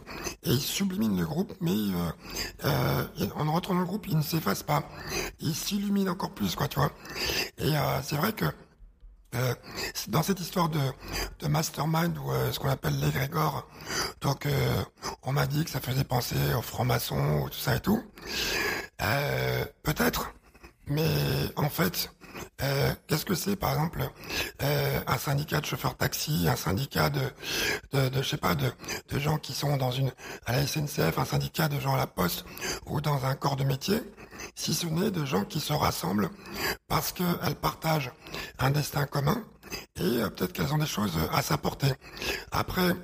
et 0.44 0.52
il 0.52 0.62
sublimine 0.62 1.20
le 1.20 1.26
groupe, 1.26 1.54
mais 1.62 1.72
en 2.64 3.52
rentrant 3.52 3.74
dans 3.74 3.80
le 3.80 3.86
groupe, 3.86 4.08
il 4.08 4.18
ne 4.18 4.24
s'efface 4.24 4.64
pas, 4.64 4.84
il 5.40 5.56
s'illumine 5.56 6.10
encore 6.10 6.32
plus, 6.32 6.56
quoi, 6.56 6.68
tu 6.68 6.80
vois. 6.80 6.92
C'est 8.12 8.18
vrai 8.18 8.34
que 8.34 8.44
euh, 9.36 9.56
dans 10.10 10.22
cette 10.22 10.42
histoire 10.42 10.68
de, 10.68 11.48
mastermind 11.48 12.18
ou 12.18 12.30
euh, 12.30 12.52
ce 12.52 12.60
qu'on 12.60 12.68
appelle 12.68 13.00
l'égrégore, 13.00 13.66
donc 14.20 14.46
euh, 14.46 14.84
on 15.24 15.32
m'a 15.32 15.48
dit 15.48 15.64
que 15.64 15.70
ça 15.70 15.80
faisait 15.80 16.04
penser 16.04 16.36
aux 16.58 16.62
francs-maçons 16.62 17.40
ou 17.42 17.50
tout 17.50 17.58
ça 17.58 17.78
et 17.78 17.80
tout. 17.80 18.04
Peut-être, 19.84 20.34
mais 20.88 21.08
en 21.56 21.70
fait, 21.70 22.12
qu'est-ce 23.08 23.26
que 23.26 23.34
c'est 23.34 23.56
par 23.56 23.72
exemple 23.72 24.02
un 24.60 25.18
syndicat 25.18 25.62
de 25.62 25.66
chauffeurs 25.66 25.96
taxi, 25.96 26.48
un 26.50 26.58
syndicat 26.58 27.10
de, 27.10 27.22
je 27.94 28.22
sais 28.24 28.38
pas, 28.38 28.56
de 28.56 28.74
gens 29.20 29.38
qui 29.38 29.54
sont 29.54 29.78
dans 29.78 29.92
une 29.92 30.12
à 30.46 30.52
la 30.52 30.68
SNCF, 30.68 31.18
un 31.18 31.26
syndicat 31.26 31.70
de 31.70 31.80
gens 31.80 31.94
à 31.94 31.98
la 31.98 32.08
poste 32.08 32.44
ou 32.86 33.00
dans 33.00 33.26
un 33.26 33.36
corps 33.36 33.56
de 33.56 33.64
métier? 33.64 34.04
Si 34.56 34.74
ce 34.74 34.88
n'est 34.88 35.12
de 35.12 35.26
gens 35.26 35.46
qui 35.46 35.60
se 35.60 35.74
rassemblent 35.74 36.30
parce 36.88 37.12
qu'elles 37.12 37.56
partagent 37.62 38.12
un 38.60 38.72
destin 38.72 39.06
commun 39.06 39.44
et 39.96 40.02
euh, 40.02 40.30
peut-être 40.30 40.54
qu'elles 40.54 40.74
ont 40.74 40.78
des 40.78 40.86
choses 40.86 41.18
à 41.32 41.42
s'apporter. 41.42 41.92
Après, 42.52 42.96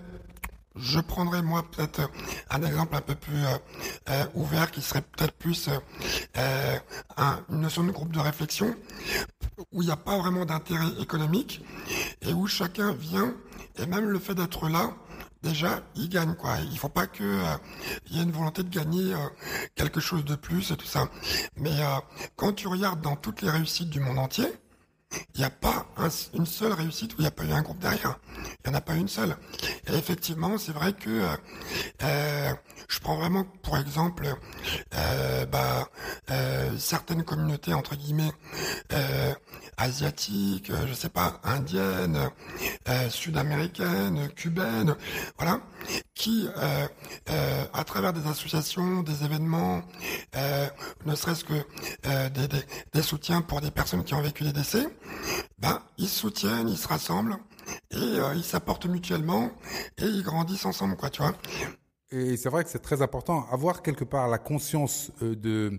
je 0.75 0.99
prendrais 0.99 1.41
moi 1.41 1.63
peut-être 1.63 2.09
un 2.49 2.61
exemple 2.61 2.95
un 2.95 3.01
peu 3.01 3.15
plus 3.15 3.43
euh, 3.43 3.57
euh, 4.09 4.25
ouvert 4.35 4.69
qui 4.69 4.81
serait 4.81 5.01
peut-être 5.01 5.33
plus 5.33 5.69
une 6.35 7.61
notion 7.61 7.83
de 7.83 7.91
groupe 7.91 8.11
de 8.11 8.19
réflexion 8.19 8.75
où 9.71 9.81
il 9.81 9.85
n'y 9.85 9.91
a 9.91 9.97
pas 9.97 10.17
vraiment 10.17 10.45
d'intérêt 10.45 10.89
économique 10.99 11.63
et 12.21 12.31
où 12.33 12.45
chacun 12.45 12.93
vient 12.93 13.33
et 13.77 13.87
même 13.87 14.09
le 14.09 14.19
fait 14.19 14.35
d'être 14.35 14.69
là 14.69 14.93
déjà, 15.43 15.81
il 15.95 16.09
gagne 16.09 16.35
quoi. 16.35 16.57
Il 16.71 16.77
faut 16.77 16.89
pas 16.89 17.07
que 17.07 17.23
euh, 17.23 17.57
il 18.07 18.17
y 18.17 18.19
ait 18.19 18.23
une 18.23 18.31
volonté 18.31 18.63
de 18.63 18.69
gagner 18.69 19.13
euh, 19.13 19.17
quelque 19.75 19.99
chose 19.99 20.25
de 20.25 20.35
plus 20.35 20.71
et 20.71 20.77
tout 20.77 20.85
ça. 20.87 21.09
Mais 21.57 21.81
euh, 21.81 21.99
quand 22.35 22.53
tu 22.53 22.67
regardes 22.67 23.01
dans 23.01 23.15
toutes 23.15 23.41
les 23.41 23.49
réussites 23.49 23.89
du 23.89 23.99
monde 23.99 24.19
entier, 24.19 24.47
il 25.35 25.39
n'y 25.39 25.45
a 25.45 25.49
pas 25.49 25.85
une 26.33 26.45
seule 26.45 26.73
réussite 26.73 27.13
où 27.13 27.17
il 27.19 27.21
n'y 27.21 27.27
a 27.27 27.31
pas 27.31 27.45
eu 27.45 27.51
un 27.51 27.61
groupe 27.61 27.79
derrière. 27.79 28.19
Il 28.65 28.69
n'y 28.69 28.75
en 28.75 28.77
a 28.77 28.81
pas 28.81 28.95
une 28.95 29.07
seule. 29.07 29.37
Et 29.87 29.93
effectivement, 29.93 30.57
c'est 30.57 30.73
vrai 30.73 30.93
que 30.93 31.25
euh, 32.03 32.53
je 32.89 32.99
prends 32.99 33.17
vraiment 33.17 33.45
pour 33.63 33.77
exemple 33.77 34.27
euh, 34.95 35.45
bah, 35.45 35.87
euh, 36.29 36.77
certaines 36.77 37.23
communautés 37.23 37.73
entre 37.73 37.95
guillemets 37.95 38.31
euh, 38.93 39.33
asiatiques, 39.77 40.71
je 40.87 40.93
sais 40.93 41.09
pas, 41.09 41.39
indiennes, 41.43 42.29
sud-américaines, 43.09 44.29
cubaines, 44.35 44.95
voilà, 45.37 45.61
qui 46.15 46.47
à 47.73 47.83
travers 47.83 48.13
des 48.13 48.27
associations, 48.27 49.03
des 49.03 49.23
événements, 49.23 49.81
ne 51.05 51.15
serait-ce 51.15 51.43
que 51.43 52.29
des, 52.29 52.47
des, 52.47 52.63
des 52.93 53.01
soutiens 53.01 53.41
pour 53.41 53.61
des 53.61 53.71
personnes 53.71 54.03
qui 54.03 54.13
ont 54.13 54.21
vécu 54.21 54.43
des 54.43 54.53
décès, 54.53 54.87
ben 55.59 55.81
ils 55.97 56.07
se 56.09 56.19
soutiennent, 56.19 56.69
ils 56.69 56.77
se 56.77 56.87
rassemblent 56.87 57.37
et 57.91 58.19
ils 58.35 58.43
s'apportent 58.43 58.87
mutuellement 58.87 59.51
et 59.97 60.05
ils 60.05 60.23
grandissent 60.23 60.65
ensemble, 60.65 60.95
quoi, 60.95 61.09
tu 61.09 61.21
vois. 61.21 61.33
Et 62.09 62.37
c'est 62.37 62.47
vrai 62.47 62.63
que 62.63 62.69
c'est 62.69 62.79
très 62.79 63.01
important. 63.01 63.45
Avoir 63.51 63.81
quelque 63.81 64.05
part 64.05 64.29
la 64.29 64.37
conscience 64.37 65.11
euh, 65.21 65.35
de 65.35 65.77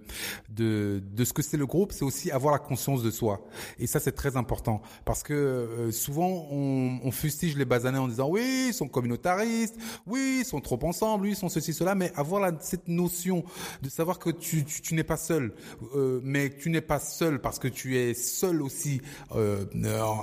de, 0.50 1.02
de 1.02 1.24
ce 1.24 1.32
que 1.32 1.40
c'est 1.40 1.56
le 1.56 1.64
groupe, 1.64 1.90
c'est 1.90 2.04
aussi 2.04 2.30
avoir 2.30 2.52
la 2.52 2.58
conscience 2.58 3.02
de 3.02 3.10
soi. 3.10 3.40
Et 3.78 3.86
ça, 3.86 3.98
c'est 3.98 4.12
très 4.12 4.36
important 4.36 4.82
parce 5.06 5.22
que 5.22 5.32
euh, 5.32 5.90
souvent 5.90 6.46
on, 6.50 7.00
on, 7.02 7.10
fustige 7.12 7.56
les 7.56 7.64
basanés 7.64 7.96
en 7.96 8.08
disant 8.08 8.28
oui, 8.28 8.66
ils 8.68 8.74
sont 8.74 8.88
communautaristes, 8.88 9.76
oui, 10.06 10.40
ils 10.40 10.44
sont 10.44 10.60
trop 10.60 10.78
ensemble, 10.82 11.24
oui, 11.24 11.30
ils 11.30 11.36
sont 11.36 11.48
ceci 11.48 11.72
cela. 11.72 11.94
Mais 11.94 12.12
avoir 12.14 12.42
la, 12.42 12.52
cette 12.60 12.88
notion 12.88 13.42
de 13.80 13.88
savoir 13.88 14.18
que 14.18 14.28
tu 14.28 14.66
tu, 14.66 14.82
tu 14.82 14.94
n'es 14.94 15.04
pas 15.04 15.16
seul, 15.16 15.54
euh, 15.96 16.20
mais 16.22 16.50
tu 16.50 16.68
n'es 16.68 16.82
pas 16.82 17.00
seul 17.00 17.40
parce 17.40 17.58
que 17.58 17.68
tu 17.68 17.96
es 17.96 18.12
seul 18.12 18.60
aussi 18.60 19.00
euh, 19.34 19.64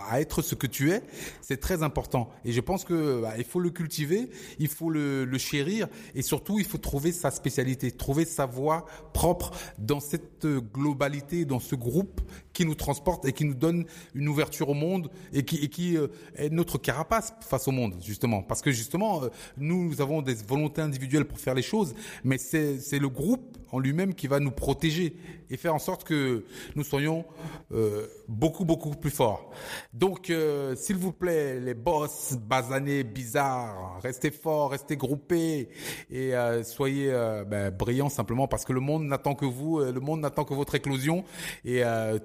à 0.08 0.22
être 0.22 0.44
ce 0.44 0.54
que 0.54 0.68
tu 0.68 0.92
es, 0.92 1.02
c'est 1.42 1.60
très 1.60 1.82
important. 1.82 2.30
Et 2.44 2.52
je 2.52 2.62
pense 2.62 2.86
que 2.86 3.22
bah, 3.22 3.34
il 3.40 3.44
faut 3.44 3.60
le 3.60 3.72
cultiver, 3.72 4.30
il 4.60 4.68
faut 4.68 4.92
le, 4.92 5.26
le 5.26 5.38
chérir 5.40 5.88
et 6.14 6.22
surtout, 6.22 6.60
il 6.60 6.66
faut 6.66 6.78
trouver 6.78 7.12
sa 7.12 7.32
spécialité, 7.32 7.92
trouver 7.92 8.26
sa 8.26 8.46
voie 8.46 8.86
propre 9.14 9.52
dans 9.78 10.00
cette 10.00 10.46
globalité, 10.46 11.46
dans 11.46 11.60
ce 11.60 11.76
groupe 11.76 12.22
qui 12.54 12.66
nous 12.66 12.76
transporte 12.76 13.26
et 13.26 13.34
qui 13.34 13.46
nous 13.46 13.54
donne 13.54 13.86
une 14.14 14.28
ouverture 14.28 14.70
au 14.70 14.74
monde 14.74 15.10
et 15.34 15.44
qui, 15.44 15.58
et 15.58 15.68
qui 15.68 15.98
euh, 15.98 16.08
est 16.36 16.50
notre 16.50 16.78
carapace 16.78 17.34
face 17.42 17.68
au 17.68 17.72
monde, 17.72 17.96
justement. 18.02 18.42
Parce 18.42 18.62
que 18.62 18.72
justement, 18.72 19.24
euh, 19.24 19.30
nous, 19.58 19.90
nous 19.90 20.02
avons 20.02 20.22
des 20.22 20.36
volontés 20.36 20.82
individuelles 20.82 21.26
pour 21.26 21.40
faire 21.40 21.54
les 21.54 21.62
choses, 21.62 21.94
mais 22.24 22.38
c'est 22.38 23.00
le 23.00 23.10
groupe 23.10 23.58
en 23.72 23.80
lui-même 23.80 24.14
qui 24.14 24.28
va 24.28 24.40
nous 24.40 24.52
protéger 24.52 25.16
et 25.50 25.58
faire 25.58 25.76
en 25.76 25.80
sorte 25.80 26.06
que 26.06 26.46
nous 26.76 26.84
soyons 26.84 27.26
euh, 27.74 28.08
beaucoup, 28.28 28.66
beaucoup 28.66 28.92
plus 28.92 29.12
forts. 29.12 29.52
Donc, 29.94 30.30
euh, 30.30 30.76
s'il 30.76 30.96
vous 30.96 31.12
plaît, 31.12 31.60
les 31.60 31.74
boss 31.74 32.38
basanés, 32.40 33.04
bizarres, 33.04 34.00
restez 34.02 34.32
forts, 34.32 34.72
restez 34.72 34.96
groupés 34.98 35.70
et 36.12 36.36
euh, 36.36 36.64
soyez 36.64 37.12
euh, 37.12 37.44
ben, 37.44 37.72
brillants 37.72 38.10
simplement 38.10 38.48
parce 38.48 38.66
que 38.66 38.74
le 38.74 38.80
monde 38.80 39.04
n'attend 39.06 39.36
que 39.36 39.46
vous, 39.46 39.80
euh, 39.80 39.92
le 39.92 40.00
monde 40.00 40.22
n'attend 40.22 40.44
que 40.44 40.54
votre 40.54 40.76
éclosion. 40.76 41.24
Et 41.64 41.84
euh, 41.84 42.20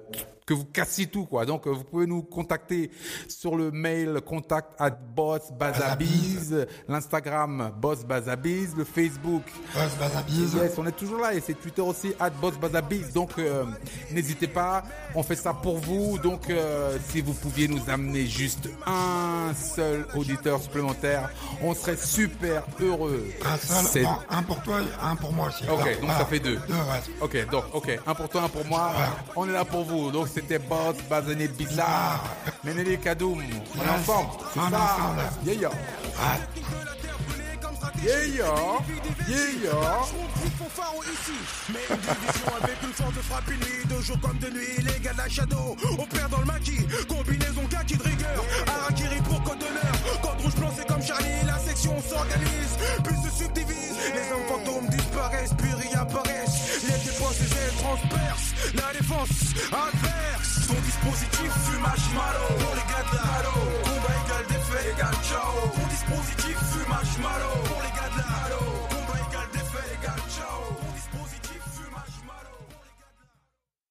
que 0.45 0.53
vous 0.53 0.65
cassiez 0.65 1.07
tout 1.07 1.25
quoi. 1.25 1.45
Donc 1.45 1.67
vous 1.67 1.83
pouvez 1.83 2.05
nous 2.05 2.23
contacter 2.23 2.91
sur 3.27 3.55
le 3.55 3.71
mail 3.71 4.21
contact 4.25 4.69
at 4.79 4.91
boss 4.91 5.51
bazabiz, 5.51 6.67
l'Instagram 6.87 7.71
boss 7.79 8.03
bazabiz, 8.03 8.75
le 8.75 8.83
Facebook 8.83 9.43
boss 9.73 9.95
bazabiz. 9.99 10.53
Yes, 10.55 10.73
on 10.77 10.85
est 10.85 10.91
toujours 10.91 11.19
là 11.19 11.33
et 11.33 11.41
c'est 11.41 11.53
Twitter 11.53 11.81
aussi 11.81 12.13
at 12.19 12.31
boss 12.31 12.55
bazabiz. 12.57 13.13
Donc 13.13 13.31
euh, 13.37 13.65
n'hésitez 14.11 14.47
pas, 14.47 14.83
on 15.15 15.23
fait 15.23 15.35
ça 15.35 15.53
pour 15.53 15.77
vous. 15.77 16.17
Donc 16.17 16.49
euh, 16.49 16.97
si 17.09 17.21
vous 17.21 17.33
pouviez 17.33 17.67
nous 17.67 17.89
amener 17.89 18.25
juste 18.25 18.69
un 18.85 19.53
seul 19.53 20.05
auditeur 20.15 20.61
supplémentaire, 20.61 21.29
on 21.61 21.73
serait 21.73 21.97
super 21.97 22.63
heureux. 22.79 23.25
Un 23.45 23.57
seul, 23.57 24.07
un 24.29 24.43
pour 24.43 24.61
toi, 24.63 24.79
un 25.01 25.15
pour 25.15 25.33
moi 25.33 25.49
aussi. 25.49 25.63
Ok, 25.69 26.01
donc 26.01 26.11
ça 26.11 26.25
fait 26.25 26.39
deux. 26.39 26.59
Deux, 26.67 26.73
ouais. 26.73 27.01
Ok, 27.21 27.49
donc 27.49 27.63
ok, 27.73 27.99
un 28.05 28.15
pour 28.15 28.29
toi, 28.29 28.43
un 28.43 28.49
pour 28.49 28.65
moi. 28.65 28.91
On 29.35 29.47
est 29.47 29.53
là 29.53 29.65
pour 29.65 29.83
vous. 29.83 30.11
Donc 30.11 30.27
c'était 30.41 30.59
Boss 30.59 30.95
Bazané 31.09 31.47
Bizarre. 31.47 32.23
Menele 32.63 32.99
Kadoum. 32.99 33.39
On 33.77 33.83
est 33.85 33.89
ensemble. 33.89 34.29
C'est 34.53 34.59
ça. 34.59 34.97
Yeah, 35.45 35.53
yeah. 35.55 35.69
Ah, 36.19 36.37
Yeah, 38.03 38.23
yeah. 38.25 39.71
Fanfaro 40.57 41.03
ici 41.03 41.37
Mais 41.69 41.79
une 41.89 42.01
division 42.01 42.51
avec 42.61 42.77
une 42.83 42.93
force 42.93 43.13
de 43.13 43.21
frappe 43.21 43.47
nuit 43.49 43.85
De 43.87 44.01
jour 44.01 44.17
comme 44.19 44.37
de 44.39 44.49
nuit, 44.49 44.77
les 44.79 44.99
gars 44.99 45.13
de 45.13 45.17
la 45.19 45.29
shadow 45.29 45.75
On 45.99 46.05
perd 46.05 46.31
dans 46.31 46.39
le 46.39 46.45
maquis, 46.45 46.85
combinaison 47.07 47.61
kaki 47.69 47.97
de 47.97 48.03
rigueur 48.03 48.43
Harakiri 48.67 49.21
pour 49.21 49.43
Code 49.43 49.59
rouge 50.41 50.55
blanc 50.55 50.71
c'est 50.75 50.87
comme 50.87 51.01
Charlie 51.01 51.45
La 51.45 51.57
section 51.59 51.93
s'organise, 52.01 52.73
puis 53.03 53.15
se 53.23 53.43
subdivise 53.43 53.95
Les 54.13 54.25
hommes 54.31 54.47
fantômes 54.47 54.87
disparaissent, 54.89 55.53
puis 55.57 55.71
réapparaissent. 55.73 56.83
Les 56.83 56.99
dépenses 57.05 57.39
les 57.39 57.51
ailes 57.61 57.77
transpercent. 57.79 58.53
La 58.75 58.89
défense 58.97 59.29
adverse. 59.71 60.51
Son 60.67 60.79
dispositif 60.81 61.51
fumage 61.65 62.07
malo 62.13 62.45
Pour 62.59 62.73
les 62.75 62.87
gars 62.91 63.05
de 63.11 63.15
la 63.15 63.31
Combat 63.85 64.15
égal 64.25 64.45
défait 64.49 64.91
égal 64.93 65.15
ciao. 65.23 65.53
Son 65.75 65.87
dispositif 65.87 66.57
fumage 66.71 67.17
malo 67.21 67.49
Pour 67.65 67.81
les 67.81 67.93
gars 67.97 68.09
de 68.09 68.17
la 68.17 68.70